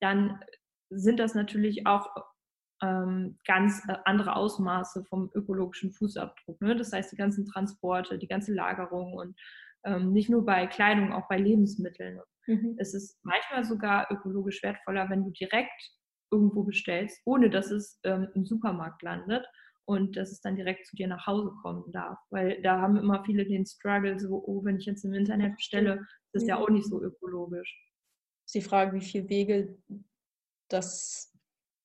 [0.00, 0.40] dann
[0.90, 2.08] sind das natürlich auch
[2.82, 6.60] ähm, ganz äh, andere Ausmaße vom ökologischen Fußabdruck.
[6.60, 6.76] Ne?
[6.76, 9.36] Das heißt, die ganzen Transporte, die ganze Lagerung und
[9.84, 12.20] ähm, nicht nur bei Kleidung, auch bei Lebensmitteln.
[12.46, 12.76] Mhm.
[12.78, 15.92] Es ist manchmal sogar ökologisch wertvoller, wenn du direkt
[16.30, 19.46] irgendwo bestellst, ohne dass es ähm, im Supermarkt landet
[19.88, 22.18] und dass es dann direkt zu dir nach Hause kommen darf.
[22.28, 26.06] Weil da haben immer viele den Struggle, so, oh, wenn ich jetzt im Internet bestelle,
[26.32, 27.74] das ist ja auch nicht so ökologisch.
[28.44, 29.78] Ist die Frage, wie viele Wege
[30.68, 31.34] das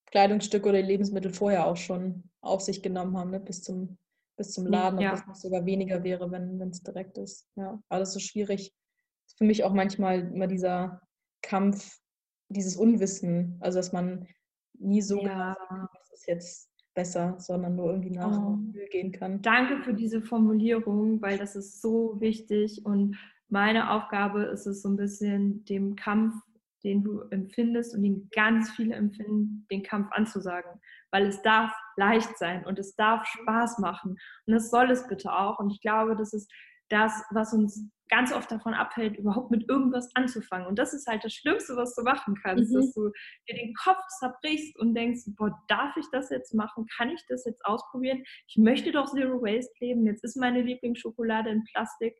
[0.07, 3.39] Kleidungsstück oder Lebensmittel vorher auch schon auf sich genommen haben, ne?
[3.39, 3.97] bis, zum,
[4.35, 5.11] bis zum Laden, ja.
[5.11, 7.47] ob das noch sogar weniger wäre, wenn es direkt ist.
[7.55, 8.75] Ja, aber das ist so schwierig.
[9.37, 11.01] Für mich auch manchmal immer dieser
[11.41, 11.99] Kampf,
[12.49, 14.27] dieses Unwissen, also dass man
[14.77, 15.53] nie so ja.
[15.63, 18.57] genau was ist jetzt besser, sondern nur irgendwie nach oh.
[18.91, 19.41] gehen kann.
[19.41, 23.17] Danke für diese Formulierung, weil das ist so wichtig und
[23.49, 26.33] meine Aufgabe ist es so ein bisschen dem Kampf,
[26.83, 32.37] den du empfindest und den ganz viele empfinden, den Kampf anzusagen, weil es darf leicht
[32.37, 36.15] sein und es darf Spaß machen und das soll es bitte auch und ich glaube,
[36.15, 36.51] das ist
[36.89, 40.67] das, was uns ganz oft davon abhält, überhaupt mit irgendwas anzufangen.
[40.67, 42.75] Und das ist halt das Schlimmste, was du machen kannst, mhm.
[42.75, 43.09] dass du
[43.49, 46.85] dir den Kopf zerbrichst und denkst, boah, darf ich das jetzt machen?
[46.95, 48.23] Kann ich das jetzt ausprobieren?
[48.47, 50.05] Ich möchte doch Zero Waste leben.
[50.05, 52.15] Jetzt ist meine Lieblingsschokolade in Plastik.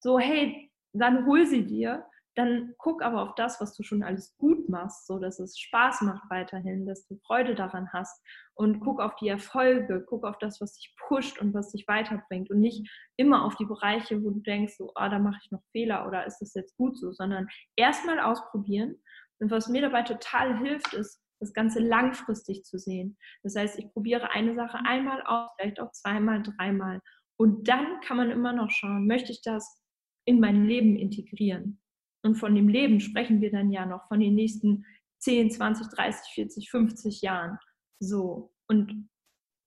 [0.00, 2.04] So, hey, dann hol sie dir.
[2.34, 6.02] Dann guck aber auf das, was du schon alles gut machst, so dass es Spaß
[6.02, 8.22] macht weiterhin, dass du Freude daran hast
[8.54, 12.50] und guck auf die Erfolge, guck auf das, was dich pusht und was dich weiterbringt
[12.50, 15.62] und nicht immer auf die Bereiche, wo du denkst, so, ah, da mache ich noch
[15.72, 18.96] Fehler oder ist das jetzt gut so, sondern erstmal ausprobieren.
[19.40, 23.18] Und was mir dabei total hilft, ist, das Ganze langfristig zu sehen.
[23.42, 27.00] Das heißt, ich probiere eine Sache einmal aus, vielleicht auch zweimal, dreimal.
[27.36, 29.82] Und dann kann man immer noch schauen, möchte ich das
[30.24, 31.80] in mein Leben integrieren?
[32.24, 34.86] Und von dem Leben sprechen wir dann ja noch von den nächsten
[35.18, 37.58] 10, 20, 30, 40, 50 Jahren.
[38.00, 38.52] So.
[38.66, 39.08] Und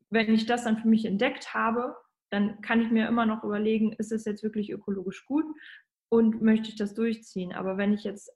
[0.10, 1.96] wenn ich das dann für mich entdeckt habe,
[2.32, 5.46] dann kann ich mir immer noch überlegen, ist es jetzt wirklich ökologisch gut
[6.10, 7.54] und möchte ich das durchziehen.
[7.54, 8.32] Aber wenn ich jetzt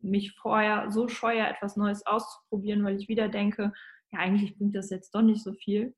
[0.00, 3.72] mich vorher so scheue, etwas Neues auszuprobieren, weil ich wieder denke,
[4.12, 5.94] ja, eigentlich bringt das jetzt doch nicht so viel.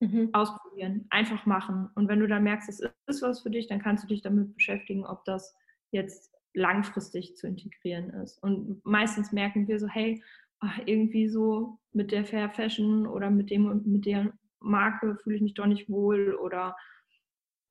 [0.00, 0.28] Mhm.
[0.32, 1.88] Ausprobieren, einfach machen.
[1.94, 4.54] Und wenn du dann merkst, es ist was für dich, dann kannst du dich damit
[4.54, 5.56] beschäftigen, ob das
[5.90, 8.42] jetzt langfristig zu integrieren ist.
[8.42, 10.22] Und meistens merken wir so, hey,
[10.60, 15.36] ach, irgendwie so mit der Fair Fashion oder mit dem und mit der Marke fühle
[15.36, 16.76] ich mich doch nicht wohl oder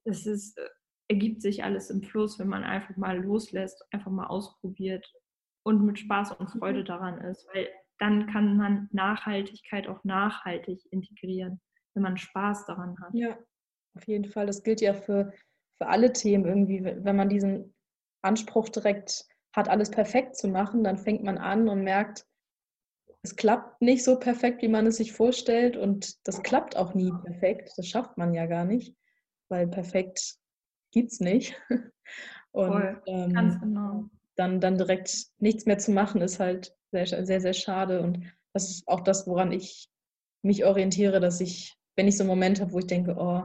[0.06, 0.70] es ist, äh,
[1.10, 5.06] ergibt sich alles im Fluss, wenn man einfach mal loslässt, einfach mal ausprobiert
[5.64, 6.86] und mit Spaß und Freude mhm.
[6.86, 7.68] daran ist, weil
[8.00, 11.60] dann kann man Nachhaltigkeit auch nachhaltig integrieren,
[11.94, 13.14] wenn man Spaß daran hat.
[13.14, 13.38] Ja,
[13.96, 14.46] auf jeden Fall.
[14.46, 15.34] Das gilt ja für,
[15.78, 16.84] für alle Themen irgendwie.
[16.84, 17.74] Wenn man diesen
[18.22, 22.26] Anspruch direkt hat, alles perfekt zu machen, dann fängt man an und merkt,
[23.24, 27.12] es klappt nicht so perfekt, wie man es sich vorstellt und das klappt auch nie
[27.26, 27.74] perfekt.
[27.76, 28.96] Das schafft man ja gar nicht,
[29.50, 30.38] weil perfekt
[30.92, 31.60] gibt es nicht.
[32.52, 34.06] Und Voll, ähm, ganz genau.
[34.36, 38.02] dann, dann direkt nichts mehr zu machen, ist halt sehr, sehr, sehr schade.
[38.02, 39.90] Und das ist auch das, woran ich
[40.42, 43.44] mich orientiere, dass ich, wenn ich so einen Moment habe, wo ich denke, oh,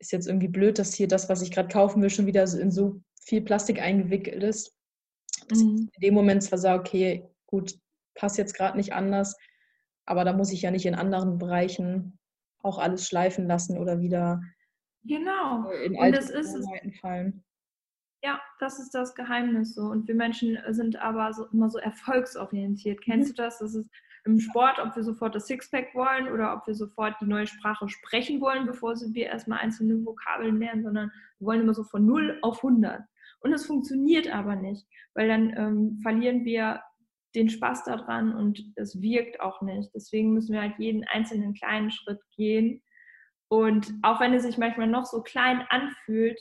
[0.00, 2.70] ist jetzt irgendwie blöd, dass hier das, was ich gerade kaufen will, schon wieder in
[2.70, 4.74] so viel Plastik eingewickelt ist.
[5.48, 5.88] Dass mhm.
[5.88, 7.78] ich in dem Moment zwar sage, okay, gut,
[8.14, 9.36] passt jetzt gerade nicht anders,
[10.06, 12.18] aber da muss ich ja nicht in anderen Bereichen
[12.62, 14.40] auch alles schleifen lassen oder wieder
[15.04, 15.70] genau.
[15.70, 17.44] in alte Und das ist fallen.
[18.22, 19.82] Ja, das ist das Geheimnis so.
[19.82, 23.00] Und wir Menschen sind aber so, immer so erfolgsorientiert.
[23.00, 23.34] Kennst mhm.
[23.36, 23.58] du das?
[23.58, 23.88] Das ist
[24.24, 27.88] im Sport, ob wir sofort das Sixpack wollen oder ob wir sofort die neue Sprache
[27.88, 32.38] sprechen wollen, bevor wir erstmal einzelne Vokabeln lernen, sondern wir wollen immer so von 0
[32.42, 33.02] auf 100.
[33.40, 36.82] Und es funktioniert aber nicht, weil dann ähm, verlieren wir
[37.34, 39.90] den Spaß daran und es wirkt auch nicht.
[39.94, 42.82] Deswegen müssen wir halt jeden einzelnen kleinen Schritt gehen.
[43.48, 46.38] Und auch wenn es sich manchmal noch so klein anfühlt,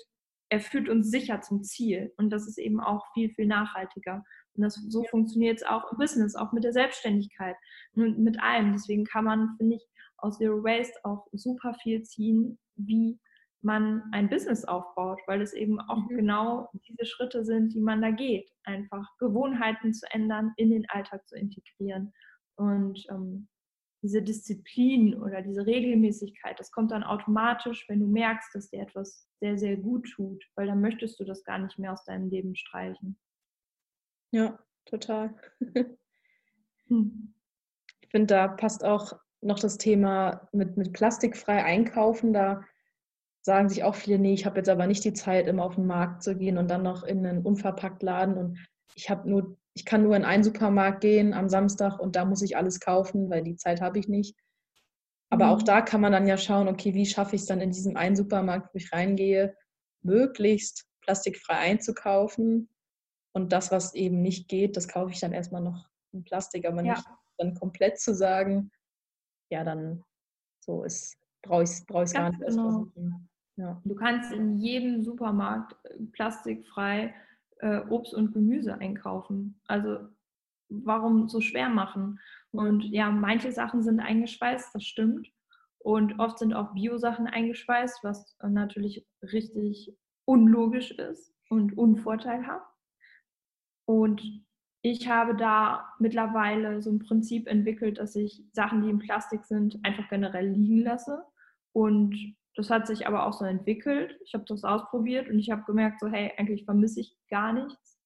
[0.49, 2.11] er führt uns sicher zum Ziel.
[2.17, 4.23] Und das ist eben auch viel, viel nachhaltiger.
[4.59, 7.55] Und das, so funktioniert es auch im Business, auch mit der Selbstständigkeit
[7.95, 8.73] und mit allem.
[8.73, 13.17] Deswegen kann man, finde ich, aus Zero Waste auch super viel ziehen, wie
[13.61, 16.15] man ein Business aufbaut, weil es eben auch mhm.
[16.17, 18.51] genau diese Schritte sind, die man da geht.
[18.63, 22.11] Einfach Gewohnheiten zu ändern, in den Alltag zu integrieren.
[22.57, 23.47] Und ähm,
[24.01, 29.25] diese Disziplin oder diese Regelmäßigkeit, das kommt dann automatisch, wenn du merkst, dass dir etwas
[29.39, 32.57] sehr, sehr gut tut, weil dann möchtest du das gar nicht mehr aus deinem Leben
[32.57, 33.17] streichen.
[34.31, 35.35] Ja, total.
[36.87, 37.33] hm.
[38.01, 42.33] Ich finde, da passt auch noch das Thema mit, mit plastikfrei einkaufen.
[42.33, 42.63] Da
[43.41, 45.87] sagen sich auch viele, nee, ich habe jetzt aber nicht die Zeit, immer auf den
[45.87, 48.59] Markt zu gehen und dann noch in einen Unverpacktladen und
[48.95, 52.41] ich habe nur, ich kann nur in einen Supermarkt gehen am Samstag und da muss
[52.41, 54.35] ich alles kaufen, weil die Zeit habe ich nicht.
[55.29, 55.51] Aber mhm.
[55.51, 57.95] auch da kann man dann ja schauen, okay, wie schaffe ich es dann in diesem
[57.95, 59.55] einen Supermarkt, wo ich reingehe,
[60.01, 62.69] möglichst plastikfrei einzukaufen.
[63.33, 66.83] Und das, was eben nicht geht, das kaufe ich dann erstmal noch in Plastik, aber
[66.83, 66.95] ja.
[66.95, 67.05] nicht
[67.37, 68.71] dann komplett zu sagen,
[69.51, 70.03] ja, dann
[70.59, 72.41] so ist, brauche ich es brauch gar nicht.
[72.41, 72.87] Genau.
[73.55, 73.81] Ja.
[73.83, 77.13] Du kannst in jedem Supermarkt äh, plastikfrei
[77.59, 79.59] äh, Obst und Gemüse einkaufen.
[79.67, 80.07] Also
[80.69, 82.19] warum so schwer machen?
[82.51, 85.29] Und ja, manche Sachen sind eingeschweißt, das stimmt.
[85.79, 92.68] Und oft sind auch Bio-Sachen eingeschweißt, was natürlich richtig unlogisch ist und unvorteilhaft.
[93.89, 94.21] Und
[94.83, 99.79] ich habe da mittlerweile so ein Prinzip entwickelt, dass ich Sachen, die in Plastik sind,
[99.81, 101.23] einfach generell liegen lasse
[101.73, 102.15] und
[102.53, 104.15] das hat sich aber auch so entwickelt.
[104.23, 107.99] Ich habe das ausprobiert und ich habe gemerkt, so hey, eigentlich vermisse ich gar nichts.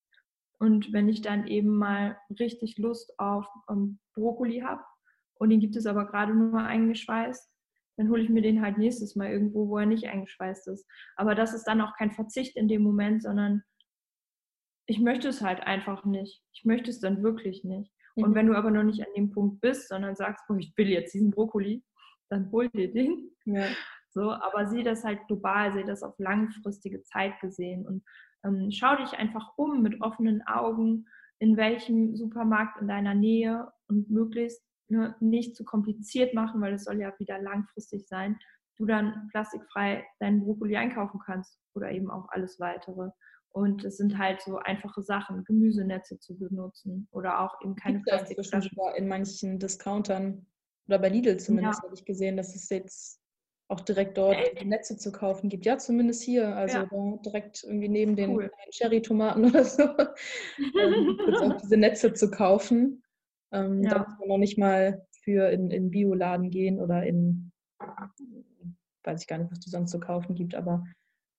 [0.57, 4.83] Und wenn ich dann eben mal richtig Lust auf um, Brokkoli habe
[5.35, 7.51] und den gibt es aber gerade nur eingeschweißt,
[7.97, 10.87] dann hole ich mir den halt nächstes Mal irgendwo, wo er nicht eingeschweißt ist.
[11.17, 13.63] Aber das ist dann auch kein Verzicht in dem Moment, sondern
[14.85, 16.43] ich möchte es halt einfach nicht.
[16.53, 17.91] Ich möchte es dann wirklich nicht.
[18.15, 18.23] Mhm.
[18.23, 20.89] Und wenn du aber noch nicht an dem Punkt bist, sondern sagst, oh, ich will
[20.89, 21.83] jetzt diesen Brokkoli,
[22.29, 23.31] dann hol dir den.
[23.45, 23.65] Ja.
[24.09, 28.03] So, aber sieh das halt global, sieh das auf langfristige Zeit gesehen und
[28.45, 31.07] ähm, schau dich einfach um mit offenen Augen,
[31.39, 36.83] in welchem Supermarkt in deiner Nähe und möglichst ne, nicht zu kompliziert machen, weil es
[36.83, 38.37] soll ja wieder langfristig sein,
[38.77, 43.09] du dann plastikfrei deinen Brokkoli einkaufen kannst oder eben auch alles weitere.
[43.53, 48.75] Und es sind halt so einfache Sachen, Gemüsenetze zu benutzen oder auch eben keine Plastikflaschen.
[48.95, 50.47] In manchen Discountern
[50.87, 51.83] oder bei Lidl zumindest ja.
[51.85, 53.21] habe ich gesehen, dass es jetzt
[53.67, 54.65] auch direkt dort Echt?
[54.65, 55.65] Netze zu kaufen gibt.
[55.65, 57.17] Ja, zumindest hier, also ja.
[57.25, 58.51] direkt irgendwie neben den cool.
[58.71, 63.03] Cherry-Tomaten oder so, ähm, auch diese Netze zu kaufen.
[63.51, 63.91] Ähm, ja.
[63.91, 67.51] Da muss man noch nicht mal für in, in Bioladen gehen oder in,
[69.03, 70.83] weiß ich gar nicht, was die sonst zu kaufen gibt, aber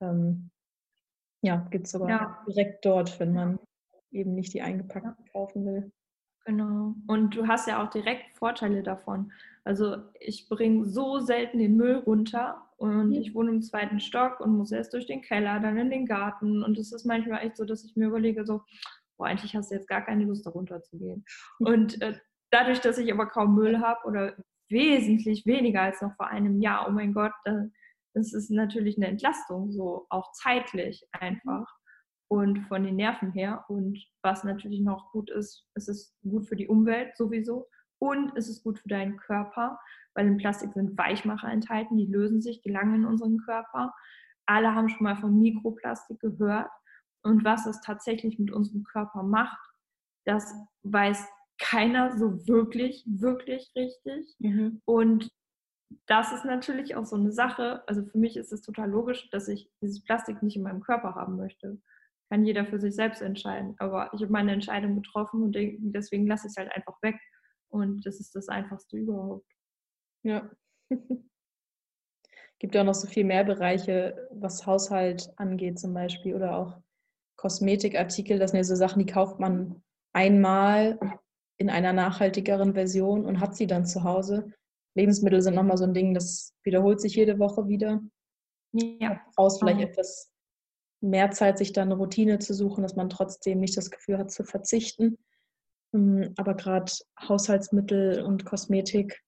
[0.00, 0.50] ähm,
[1.44, 2.44] ja, gibt es sogar ja.
[2.48, 3.59] direkt dort, wenn man
[4.11, 5.92] eben nicht die eingepackten kaufen will.
[6.46, 6.94] Genau.
[7.07, 9.33] Und du hast ja auch direkt Vorteile davon.
[9.64, 13.12] Also ich bringe so selten den Müll runter und mhm.
[13.12, 16.62] ich wohne im zweiten Stock und muss erst durch den Keller, dann in den Garten.
[16.62, 18.62] Und es ist manchmal echt so, dass ich mir überlege, so,
[19.16, 21.24] boah, eigentlich hast du jetzt gar keine Lust, da runter zu gehen.
[21.61, 22.18] Und äh,
[22.50, 24.35] dadurch, dass ich aber kaum Müll habe oder
[24.68, 27.64] wesentlich weniger als noch vor einem Jahr, oh mein Gott, da,
[28.14, 31.66] das ist natürlich eine Entlastung, so auch zeitlich einfach
[32.29, 33.64] und von den Nerven her.
[33.68, 38.48] Und was natürlich noch gut ist, es ist gut für die Umwelt sowieso und es
[38.48, 39.79] ist gut für deinen Körper,
[40.14, 43.92] weil im Plastik sind Weichmacher enthalten, die lösen sich, gelangen in unseren Körper.
[44.46, 46.70] Alle haben schon mal von Mikroplastik gehört.
[47.22, 49.59] Und was es tatsächlich mit unserem Körper macht,
[50.27, 51.27] das weiß
[51.59, 54.35] keiner so wirklich, wirklich richtig.
[54.38, 54.83] Mhm.
[54.85, 55.31] Und
[56.07, 57.83] das ist natürlich auch so eine Sache.
[57.87, 61.14] Also für mich ist es total logisch, dass ich dieses Plastik nicht in meinem Körper
[61.14, 61.81] haben möchte.
[62.31, 63.75] Kann jeder für sich selbst entscheiden.
[63.79, 67.16] Aber ich habe meine Entscheidung getroffen und deswegen lasse ich es halt einfach weg.
[67.68, 69.47] Und das ist das Einfachste überhaupt.
[70.23, 70.51] Ja.
[72.59, 76.81] Gibt ja auch noch so viel mehr Bereiche, was Haushalt angeht zum Beispiel oder auch
[77.37, 78.38] Kosmetikartikel.
[78.38, 80.99] Das sind ja so Sachen, die kauft man einmal
[81.57, 84.53] in einer nachhaltigeren Version und hat sie dann zu Hause.
[84.94, 88.00] Lebensmittel sind nochmal so ein Ding, das wiederholt sich jede Woche wieder.
[88.72, 89.20] Ja.
[89.37, 89.83] Brauchst vielleicht oh.
[89.83, 90.30] etwas
[91.00, 94.30] mehr Zeit, sich da eine Routine zu suchen, dass man trotzdem nicht das Gefühl hat
[94.30, 95.18] zu verzichten.
[95.92, 99.22] Hm, aber gerade Haushaltsmittel und Kosmetik,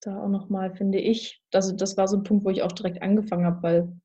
[0.00, 3.02] da auch nochmal, finde ich, also das war so ein Punkt, wo ich auch direkt
[3.02, 4.00] angefangen habe, weil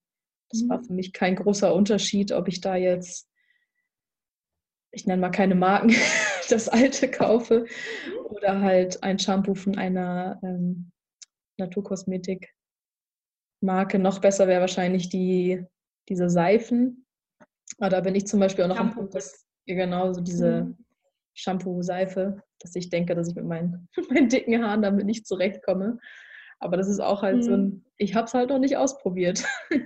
[0.50, 0.70] das mhm.
[0.70, 3.30] war für mich kein großer Unterschied, ob ich da jetzt,
[4.92, 5.90] ich nenne mal keine Marken,
[6.50, 7.66] das alte kaufe
[8.26, 10.92] oder halt ein Shampoo von einer ähm,
[11.58, 14.00] Naturkosmetik-Marke.
[14.00, 15.66] Noch besser wäre wahrscheinlich die,
[16.10, 17.06] diese Seifen.
[17.80, 20.78] Aber da bin ich zum Beispiel auch noch am Punkt, dass genau so diese mhm.
[21.34, 26.00] Shampoo-Seife, dass ich denke, dass ich mit meinen, meinen dicken Haaren damit nicht zurechtkomme.
[26.60, 27.42] Aber das ist auch halt mhm.
[27.42, 29.44] so ein, ich habe es halt noch nicht ausprobiert.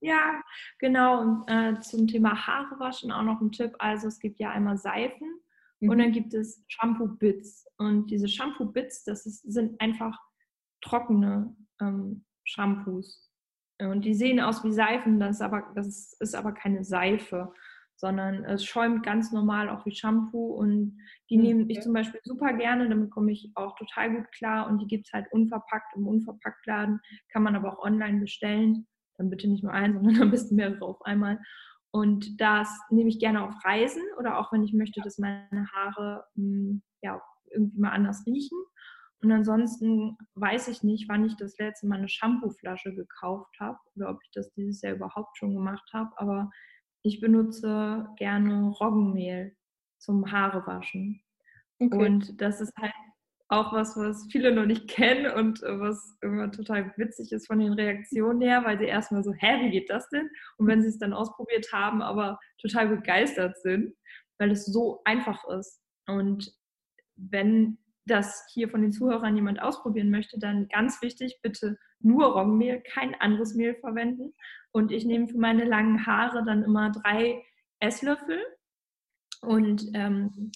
[0.00, 0.40] Ja,
[0.78, 1.20] genau.
[1.20, 3.74] Und äh, zum Thema Haare waschen auch noch ein Tipp.
[3.80, 5.40] Also es gibt ja einmal Seifen
[5.80, 5.90] mhm.
[5.90, 7.66] und dann gibt es Shampoo-Bits.
[7.78, 10.18] Und diese Shampoo-Bits, das ist, sind einfach
[10.82, 13.30] trockene ähm, Shampoos.
[13.80, 17.52] Und die sehen aus wie Seifen, das ist aber, das ist aber keine Seife
[17.98, 20.96] sondern es schäumt ganz normal auch wie Shampoo und
[21.30, 21.48] die okay.
[21.48, 24.86] nehme ich zum Beispiel super gerne, damit komme ich auch total gut klar und die
[24.86, 27.00] gibt es halt unverpackt im Unverpacktladen,
[27.32, 28.86] kann man aber auch online bestellen,
[29.16, 31.40] dann bitte nicht nur ein, sondern am besten mehrere auf einmal.
[31.90, 36.24] Und das nehme ich gerne auf Reisen oder auch wenn ich möchte, dass meine Haare
[36.34, 37.20] hm, ja,
[37.50, 38.58] irgendwie mal anders riechen.
[39.20, 44.10] Und ansonsten weiß ich nicht, wann ich das letzte Mal eine Shampooflasche gekauft habe oder
[44.10, 46.10] ob ich das dieses Jahr überhaupt schon gemacht habe.
[46.16, 46.50] Aber
[47.02, 49.56] ich benutze gerne Roggenmehl
[49.98, 51.20] zum Haarewaschen.
[51.80, 52.06] Okay.
[52.06, 52.92] Und das ist halt
[53.48, 57.72] auch was, was viele noch nicht kennen und was immer total witzig ist von den
[57.72, 60.28] Reaktionen her, weil sie erstmal so, hä, wie geht das denn?
[60.58, 63.94] Und wenn sie es dann ausprobiert haben, aber total begeistert sind,
[64.38, 65.80] weil es so einfach ist.
[66.06, 66.52] Und
[67.16, 72.82] wenn das hier von den Zuhörern jemand ausprobieren möchte, dann ganz wichtig, bitte nur Roggenmehl,
[72.82, 74.34] kein anderes Mehl verwenden.
[74.72, 77.42] Und ich nehme für meine langen Haare dann immer drei
[77.80, 78.40] Esslöffel
[79.40, 80.52] und ähm,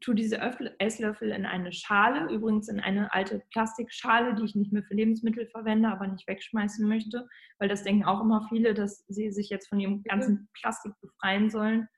[0.00, 0.38] tue diese
[0.78, 5.48] Esslöffel in eine Schale, übrigens in eine alte Plastikschale, die ich nicht mehr für Lebensmittel
[5.48, 7.26] verwende, aber nicht wegschmeißen möchte,
[7.58, 11.50] weil das denken auch immer viele, dass sie sich jetzt von ihrem ganzen Plastik befreien
[11.50, 11.88] sollen.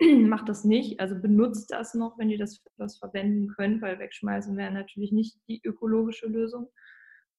[0.02, 3.98] Macht das nicht, also benutzt das noch, wenn ihr das für etwas verwenden könnt, weil
[3.98, 6.68] wegschmeißen wäre natürlich nicht die ökologische Lösung.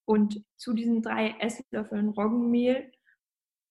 [0.06, 2.92] Und zu diesen drei Esslöffeln Roggenmehl,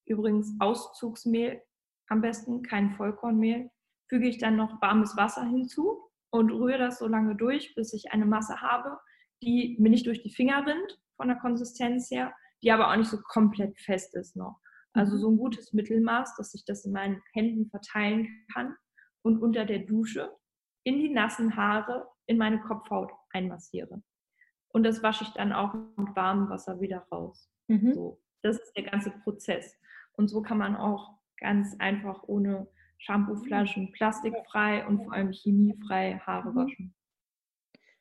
[0.07, 1.61] übrigens Auszugsmehl
[2.07, 3.71] am besten, kein Vollkornmehl,
[4.09, 8.13] füge ich dann noch warmes Wasser hinzu und rühre das so lange durch, bis ich
[8.13, 8.99] eine Masse habe,
[9.43, 13.11] die mir nicht durch die Finger rinnt von der Konsistenz her, die aber auch nicht
[13.11, 14.61] so komplett fest ist noch.
[14.93, 15.21] Also Mhm.
[15.21, 18.77] so ein gutes Mittelmaß, dass ich das in meinen Händen verteilen kann
[19.23, 20.31] und unter der Dusche
[20.85, 24.03] in die nassen Haare in meine Kopfhaut einmassiere.
[24.69, 27.51] Und das wasche ich dann auch mit warmem Wasser wieder raus.
[27.69, 27.93] Mhm.
[27.95, 29.77] So, das ist der ganze Prozess.
[30.13, 32.69] Und so kann man auch ganz einfach ohne
[33.01, 36.57] Shampooflaschen, plastikfrei und vor allem chemiefrei Haare Mhm.
[36.57, 36.95] waschen.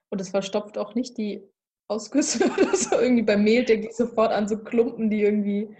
[0.10, 1.42] Und es verstopft auch nicht die
[1.88, 3.00] Ausgüsse oder so.
[3.00, 5.76] Irgendwie beim Mehl denke ich sofort an so Klumpen, die irgendwie.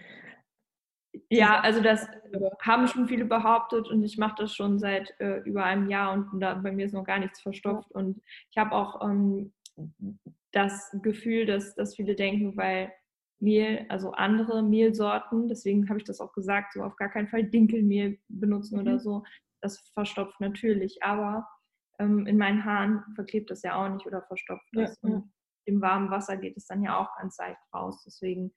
[1.30, 2.08] Ja, also das
[2.62, 6.40] haben schon viele behauptet und ich mache das schon seit äh, über einem Jahr und
[6.40, 7.92] da, bei mir ist noch gar nichts verstopft.
[7.92, 9.52] Und ich habe auch ähm,
[10.52, 12.92] das Gefühl, dass, dass viele denken, weil
[13.40, 17.44] Mehl, also andere Mehlsorten, deswegen habe ich das auch gesagt, so auf gar keinen Fall
[17.46, 18.82] Dinkelmehl benutzen Mhm.
[18.82, 19.24] oder so.
[19.62, 21.48] Das verstopft natürlich, aber
[22.00, 25.00] ähm, in meinen Haaren verklebt das ja auch nicht oder verstopft Ja, das.
[25.04, 25.10] ja.
[25.10, 25.32] Und
[25.66, 28.04] im warmen Wasser geht es dann ja auch ganz leicht raus.
[28.06, 28.54] Deswegen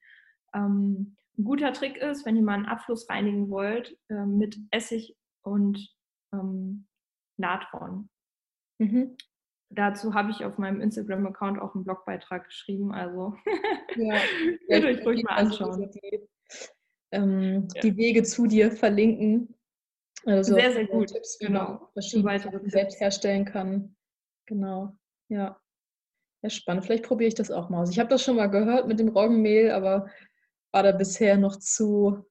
[0.53, 5.15] ähm, ein guter Trick ist, wenn ihr mal einen Abfluss reinigen wollt, äh, mit Essig
[5.43, 5.79] und
[6.33, 6.87] ähm,
[7.37, 8.09] Natron.
[8.79, 9.15] Mhm.
[9.75, 12.91] Dazu habe ich auf meinem Instagram-Account auch einen Blogbeitrag geschrieben.
[12.93, 13.35] Also
[13.95, 14.15] Ja.
[14.69, 15.89] könnt euch ruhig mal anschauen.
[15.91, 16.21] Die,
[17.11, 17.81] ähm, Ja.
[17.81, 19.55] die Wege zu dir verlinken.
[20.25, 21.07] Also Sehr, sehr viele gut.
[21.09, 21.59] Tipps, wie Genau.
[21.69, 23.95] man verschiedene Sachen selbst herstellen kann.
[24.45, 24.95] Genau.
[25.29, 25.59] Ja.
[26.41, 26.85] Ja, spannend.
[26.85, 27.89] Vielleicht probiere ich das auch mal aus.
[27.91, 30.09] Ich habe das schon mal gehört mit dem Roggenmehl, aber
[30.71, 32.25] war da bisher noch zu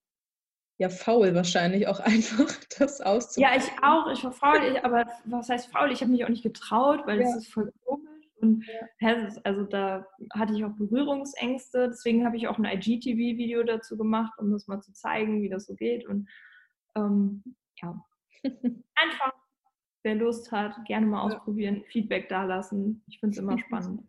[0.82, 3.62] ja, faul wahrscheinlich auch einfach, das Ja, auszuprobieren.
[3.62, 4.10] ich auch.
[4.12, 5.92] Ich war faul, aber was heißt faul?
[5.92, 7.36] Ich habe mich auch nicht getraut, weil es Ja.
[7.36, 8.08] ist voll komisch.
[8.40, 8.66] Und
[9.00, 9.28] Ja.
[9.44, 10.04] also da
[10.34, 11.88] hatte ich auch Berührungsängste.
[11.88, 15.66] Deswegen habe ich auch ein IGTV-Video dazu gemacht, um das mal zu zeigen, wie das
[15.66, 16.04] so geht.
[16.08, 16.28] Und
[16.96, 17.44] ähm,
[17.80, 18.04] ja,
[18.96, 19.32] einfach,
[20.02, 21.36] wer Lust hat, gerne mal Ja.
[21.36, 23.04] ausprobieren, Feedback dalassen.
[23.06, 24.02] Ich finde es immer spannend.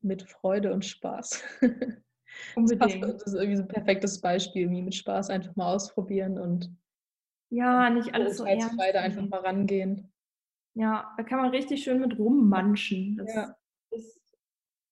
[0.00, 1.44] Mit Freude und Spaß.
[2.54, 3.04] Das, Unbedingt.
[3.04, 6.70] das ist irgendwie so ein perfektes Beispiel, wie mit Spaß einfach mal ausprobieren und
[7.50, 8.78] Ja, nicht alles so ernst.
[8.92, 10.12] da einfach mal rangehen.
[10.74, 13.16] Ja, da kann man richtig schön mit rummanschen.
[13.16, 13.56] Das Ja.
[13.90, 14.20] ist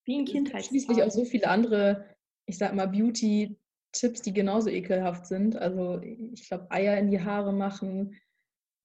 [0.05, 0.69] wie ein Es gibt Kindheitstraum.
[0.69, 2.07] schließlich auch so viele andere,
[2.47, 5.57] ich sag mal, Beauty-Tipps, die genauso ekelhaft sind.
[5.57, 8.17] Also ich glaube, Eier in die Haare machen,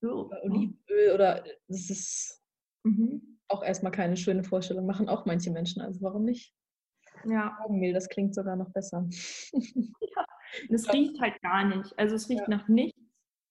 [0.01, 0.43] So, oder ne?
[0.43, 2.43] Olivenöl oder das ist
[2.83, 3.39] Mhm.
[3.49, 4.85] auch erstmal keine schöne Vorstellung.
[4.85, 6.53] Machen auch manche Menschen, also warum nicht?
[7.25, 9.07] Ja, Augenmehl, das klingt sogar noch besser.
[9.53, 9.95] und
[10.69, 11.97] es riecht halt gar nicht.
[11.97, 12.57] Also es riecht Ja.
[12.57, 12.99] nach nichts.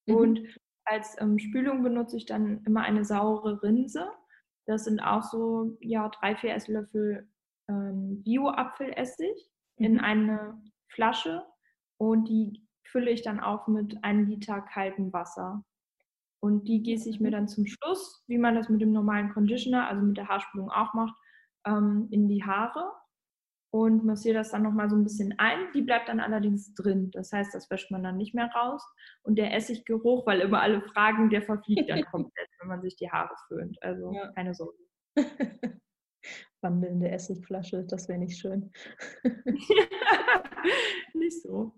[0.06, 0.14] Mhm.
[0.14, 0.40] Und
[0.84, 4.08] als ähm, Spülung benutze ich dann immer eine saure Rinse.
[4.66, 7.28] Das sind auch so ja, drei, vier Esslöffel
[7.68, 10.00] ähm, Bio-Apfelessig in Mhm.
[10.00, 11.44] eine Flasche
[11.98, 15.64] und die fülle ich dann auf mit einem Liter kaltem Wasser.
[16.40, 17.32] Und die gieße ich mir Mhm.
[17.32, 20.94] dann zum Schluss, wie man das mit dem normalen Conditioner, also mit der Haarspülung auch
[20.94, 21.14] macht,
[21.66, 22.92] ähm, in die Haare
[23.70, 25.58] und massiere das dann nochmal so ein bisschen ein.
[25.74, 27.10] Die bleibt dann allerdings drin.
[27.12, 28.82] Das heißt, das wäscht man dann nicht mehr raus.
[29.22, 33.10] Und der Essiggeruch, weil immer alle fragen, der verfliegt dann komplett, wenn man sich die
[33.10, 33.76] Haare föhnt.
[33.82, 34.32] Also Ja.
[34.32, 34.76] keine Sorge.
[36.60, 38.72] Wandelnde Essigflasche, das wäre nicht schön.
[41.14, 41.74] nicht so.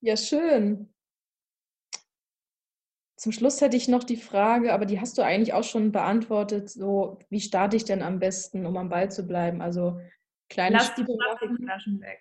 [0.00, 0.92] Ja, schön.
[3.22, 6.68] Zum Schluss hätte ich noch die Frage, aber die hast du eigentlich auch schon beantwortet,
[6.68, 9.62] so wie starte ich denn am besten, um am Ball zu bleiben?
[9.62, 10.00] Also
[10.48, 11.04] kleine Lass die.
[11.04, 12.18] Plastikflaschen weg.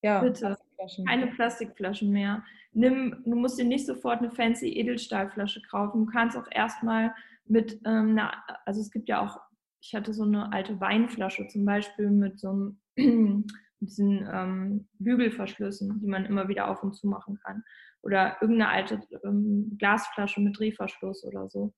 [0.00, 0.46] Ja, bitte.
[0.46, 1.04] Plastikflaschen.
[1.04, 2.42] Keine Plastikflaschen mehr.
[2.72, 6.06] Nimm, du musst dir nicht sofort eine fancy Edelstahlflasche kaufen.
[6.06, 7.14] Du kannst auch erstmal
[7.44, 9.38] mit, ähm, einer, also es gibt ja auch,
[9.82, 16.00] ich hatte so eine alte Weinflasche zum Beispiel mit so einem, mit diesen ähm, Bügelverschlüssen,
[16.00, 17.62] die man immer wieder auf und zu machen kann.
[18.06, 21.74] Oder irgendeine alte ähm, Glasflasche mit Drehverschluss oder so.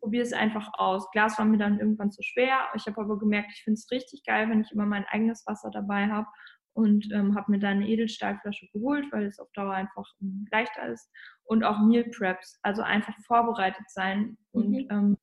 [0.00, 1.08] Probier es einfach aus.
[1.12, 2.58] Glas war mir dann irgendwann zu schwer.
[2.74, 5.70] Ich habe aber gemerkt, ich finde es richtig geil, wenn ich immer mein eigenes Wasser
[5.70, 6.26] dabei habe
[6.72, 10.88] und ähm, habe mir dann eine Edelstahlflasche geholt, weil es auf Dauer einfach ähm, leichter
[10.88, 11.08] ist.
[11.44, 14.88] Und auch Meal Preps, also einfach vorbereitet sein und Mhm.
[14.90, 15.16] ähm,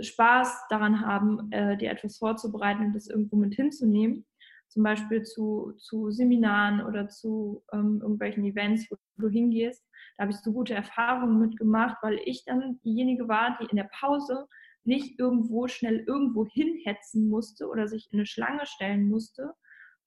[0.00, 4.24] Spaß daran haben, äh, dir etwas vorzubereiten und das irgendwo mit hinzunehmen.
[4.68, 9.84] Zum Beispiel zu, zu Seminaren oder zu ähm, irgendwelchen Events, wo du hingehst.
[10.16, 13.90] Da habe ich so gute Erfahrungen mitgemacht, weil ich dann diejenige war, die in der
[13.92, 14.46] Pause
[14.84, 19.54] nicht irgendwo schnell irgendwo hinhetzen musste oder sich in eine Schlange stellen musste,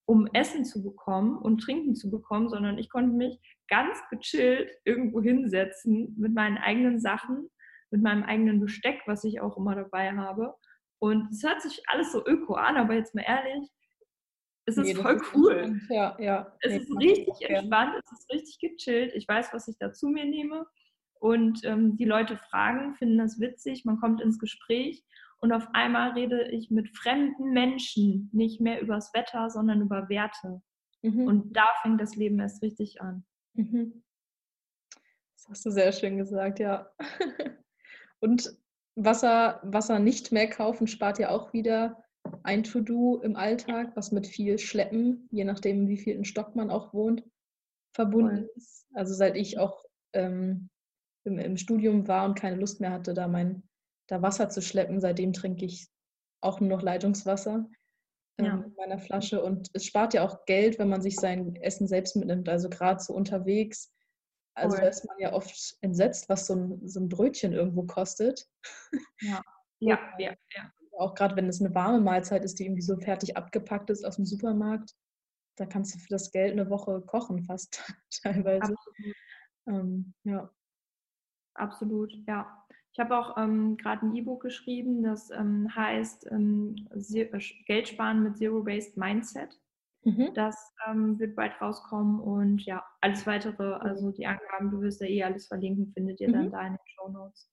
[0.06, 3.38] um Essen zu bekommen und Trinken zu bekommen, sondern ich konnte mich
[3.68, 7.50] ganz gechillt irgendwo hinsetzen mit meinen eigenen Sachen,
[7.90, 10.54] mit meinem eigenen Besteck, was ich auch immer dabei habe.
[10.98, 13.68] Und es hört sich alles so öko an, aber jetzt mal ehrlich,
[14.68, 15.80] es ist Nee, voll ist cool.
[15.88, 16.52] Ja, ja.
[16.60, 19.14] Es Nee, ist richtig entspannt, es ist richtig gechillt.
[19.14, 20.66] Ich weiß, was ich da zu mir nehme.
[21.14, 25.02] Und ähm, die Leute fragen, finden das witzig, man kommt ins Gespräch.
[25.40, 30.60] Und auf einmal rede ich mit fremden Menschen nicht mehr übers Wetter, sondern über Werte.
[31.02, 31.26] Mhm.
[31.26, 33.24] Und da fängt das Leben erst richtig an.
[33.54, 34.04] Mhm.
[35.36, 36.90] Das hast du sehr schön gesagt, ja.
[38.20, 38.52] Und
[38.96, 42.02] Wasser, Wasser nicht mehr kaufen spart ja auch wieder
[42.42, 46.70] ein To-Do im Alltag, was mit viel Schleppen, je nachdem, wie viel in Stock man
[46.70, 47.24] auch wohnt,
[47.92, 48.50] verbunden Voll.
[48.56, 48.86] ist.
[48.94, 50.68] Also seit ich auch ähm,
[51.24, 53.62] im, im, Studium war und keine Lust mehr hatte, da mein
[54.08, 55.88] da Wasser zu schleppen, seitdem trinke ich
[56.40, 57.68] auch nur noch Leitungswasser
[58.38, 58.54] ähm, ja.
[58.54, 59.42] in meiner Flasche.
[59.42, 62.48] Und es spart ja auch Geld, wenn man sich sein Essen selbst mitnimmt.
[62.48, 63.92] Also gerade so unterwegs.
[64.54, 64.88] Also Voll.
[64.88, 68.48] ist man ja oft entsetzt, was so ein, so ein Brötchen irgendwo kostet.
[69.20, 69.42] Ja,
[69.78, 70.34] ja, ja.
[70.54, 70.72] ja.
[70.98, 74.16] Auch gerade wenn es eine warme Mahlzeit ist, die irgendwie so fertig abgepackt ist aus
[74.16, 74.94] dem Supermarkt,
[75.56, 77.82] da kannst du für das Geld eine Woche kochen fast
[78.22, 78.74] teilweise.
[78.74, 79.16] Absolut.
[79.68, 80.50] Ähm, ja.
[81.54, 82.64] Absolut, ja.
[82.92, 88.24] Ich habe auch ähm, gerade ein E-Book geschrieben, das ähm, heißt ähm, äh, Geld sparen
[88.24, 89.56] mit Zero-Based Mindset.
[90.04, 90.32] Mhm.
[90.34, 95.06] Das ähm, wird bald rauskommen und ja, alles weitere, also die Angaben, du wirst ja
[95.06, 96.32] eh alles verlinken, findet ihr mhm.
[96.32, 97.48] dann da in den Show Notes.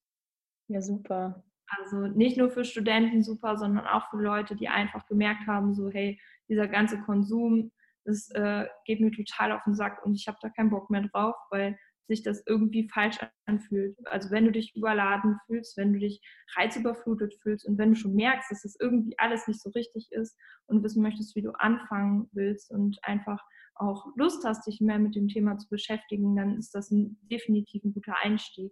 [0.68, 1.44] Ja, super.
[1.68, 5.90] Also nicht nur für Studenten super, sondern auch für Leute, die einfach gemerkt haben, so
[5.90, 7.72] hey, dieser ganze Konsum,
[8.04, 11.02] das äh, geht mir total auf den Sack und ich habe da keinen Bock mehr
[11.02, 13.98] drauf, weil sich das irgendwie falsch anfühlt.
[14.06, 16.22] Also wenn du dich überladen fühlst, wenn du dich
[16.56, 20.38] reizüberflutet fühlst und wenn du schon merkst, dass das irgendwie alles nicht so richtig ist
[20.68, 23.44] und wissen möchtest, wie du anfangen willst und einfach
[23.76, 27.84] auch Lust hast, dich mehr mit dem Thema zu beschäftigen, dann ist das ein, definitiv
[27.84, 28.72] ein guter Einstieg,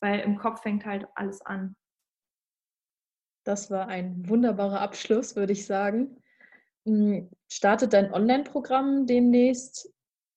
[0.00, 1.76] weil im Kopf fängt halt alles an.
[3.48, 6.18] Das war ein wunderbarer Abschluss, würde ich sagen.
[6.84, 9.90] Hm, startet dein Online-Programm demnächst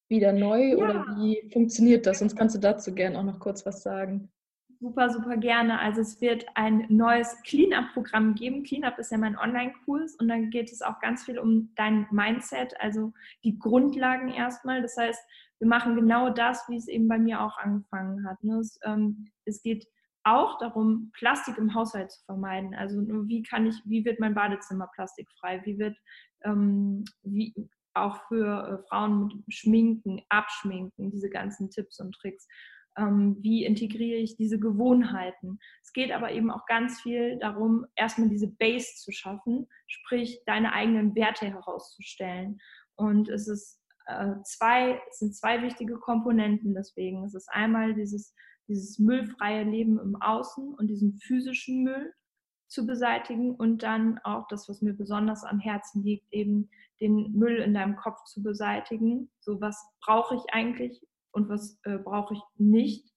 [0.08, 0.78] wieder neu ja.
[0.78, 2.20] oder wie funktioniert das?
[2.20, 4.32] Sonst kannst du dazu gerne auch noch kurz was sagen.
[4.80, 5.78] Super, super gerne.
[5.80, 8.64] Also es wird ein neues Cleanup-Programm geben.
[8.64, 12.80] Cleanup ist ja mein Online-Kurs und dann geht es auch ganz viel um dein Mindset,
[12.80, 13.12] also
[13.44, 14.82] die Grundlagen erstmal.
[14.82, 15.22] Das heißt,
[15.60, 18.42] wir machen genau das, wie es eben bei mir auch angefangen hat.
[18.42, 18.62] Ne?
[18.86, 19.86] Ähm, es geht
[20.24, 22.76] auch darum, Plastik im Haushalt zu vermeiden.
[22.76, 25.62] Also wie kann ich, wie wird mein Badezimmer plastikfrei?
[25.66, 25.98] Wie wird
[26.44, 27.54] ähm, wie,
[27.94, 32.48] auch für äh, Frauen mit Schminken, Abschminken, diese ganzen Tipps und Tricks.
[32.98, 35.60] Ähm, wie integriere ich diese Gewohnheiten?
[35.84, 40.74] Es geht aber eben auch ganz viel darum, erstmal diese Base zu schaffen, sprich deine
[40.74, 42.60] eigenen Werte herauszustellen.
[42.96, 47.24] Und es ist äh, zwei, es sind zwei wichtige Komponenten deswegen.
[47.24, 48.34] Es ist einmal dieses
[48.72, 52.14] dieses müllfreie Leben im Außen und diesen physischen Müll
[52.68, 56.70] zu beseitigen und dann auch das, was mir besonders am Herzen liegt, eben
[57.02, 59.30] den Müll in deinem Kopf zu beseitigen.
[59.42, 63.12] So was brauche ich eigentlich und was äh, brauche ich nicht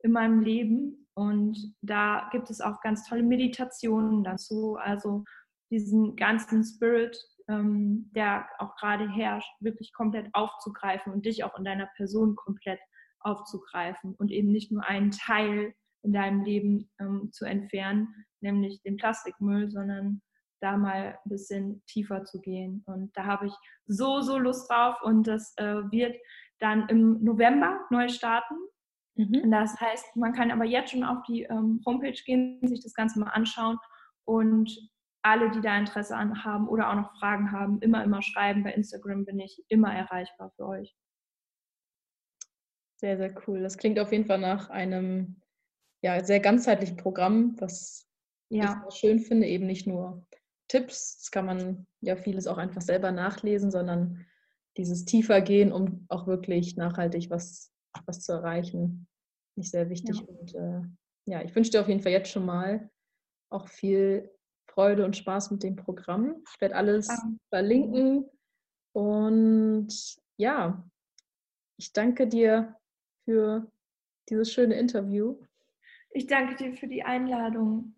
[0.00, 1.06] in meinem Leben.
[1.14, 5.24] Und da gibt es auch ganz tolle Meditationen dazu, also
[5.70, 7.16] diesen ganzen Spirit,
[7.48, 12.80] ähm, der auch gerade herrscht, wirklich komplett aufzugreifen und dich auch in deiner Person komplett
[13.20, 18.08] aufzugreifen und eben nicht nur einen Teil in deinem Leben ähm, zu entfernen,
[18.40, 20.22] nämlich den Plastikmüll, sondern
[20.60, 22.82] da mal ein bisschen tiefer zu gehen.
[22.86, 23.54] Und da habe ich
[23.86, 26.16] so, so Lust drauf und das äh, wird
[26.58, 28.54] dann im November neu starten.
[29.14, 29.50] Mhm.
[29.50, 33.20] Das heißt, man kann aber jetzt schon auf die ähm, Homepage gehen, sich das Ganze
[33.20, 33.78] mal anschauen
[34.24, 34.70] und
[35.22, 38.62] alle, die da Interesse an haben oder auch noch Fragen haben, immer, immer schreiben.
[38.62, 40.94] Bei Instagram bin ich immer erreichbar für euch.
[43.00, 43.62] Sehr, sehr cool.
[43.62, 45.40] Das klingt auf jeden Fall nach einem
[46.02, 48.08] ja, sehr ganzheitlichen Programm, was
[48.50, 48.84] ja.
[48.88, 50.26] ich schön finde, eben nicht nur
[50.68, 54.26] Tipps, das kann man ja vieles auch einfach selber nachlesen, sondern
[54.76, 57.72] dieses tiefer gehen, um auch wirklich nachhaltig was,
[58.06, 59.08] was zu erreichen,
[59.56, 60.20] nicht sehr wichtig.
[60.20, 60.26] Ja.
[60.26, 60.82] Und äh,
[61.26, 62.90] ja, ich wünsche dir auf jeden Fall jetzt schon mal
[63.50, 64.30] auch viel
[64.70, 66.42] Freude und Spaß mit dem Programm.
[66.54, 67.22] Ich werde alles ja.
[67.48, 68.28] verlinken.
[68.92, 69.88] Und
[70.36, 70.88] ja,
[71.78, 72.77] ich danke dir
[73.28, 73.70] für
[74.30, 75.36] dieses schöne Interview.
[76.12, 77.94] Ich danke dir für die Einladung.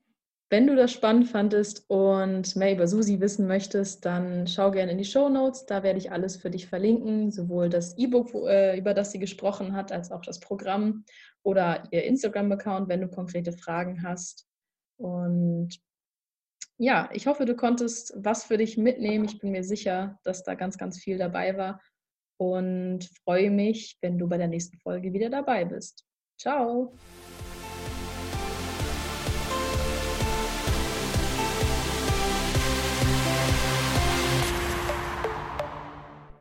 [0.48, 4.98] Wenn du das spannend fandest und mehr über Susi wissen möchtest, dann schau gerne in
[4.98, 5.66] die Show Notes.
[5.66, 9.76] Da werde ich alles für dich verlinken, sowohl das E-Book, äh, über das sie gesprochen
[9.76, 11.04] hat, als auch das Programm
[11.44, 14.48] oder ihr Instagram-Account, wenn du konkrete Fragen hast.
[14.96, 15.78] Und
[16.76, 19.26] ja, ich hoffe, du konntest was für dich mitnehmen.
[19.26, 21.80] Ich bin mir sicher, dass da ganz, ganz viel dabei war
[22.40, 26.06] und freue mich, wenn du bei der nächsten Folge wieder dabei bist.
[26.38, 26.94] Ciao!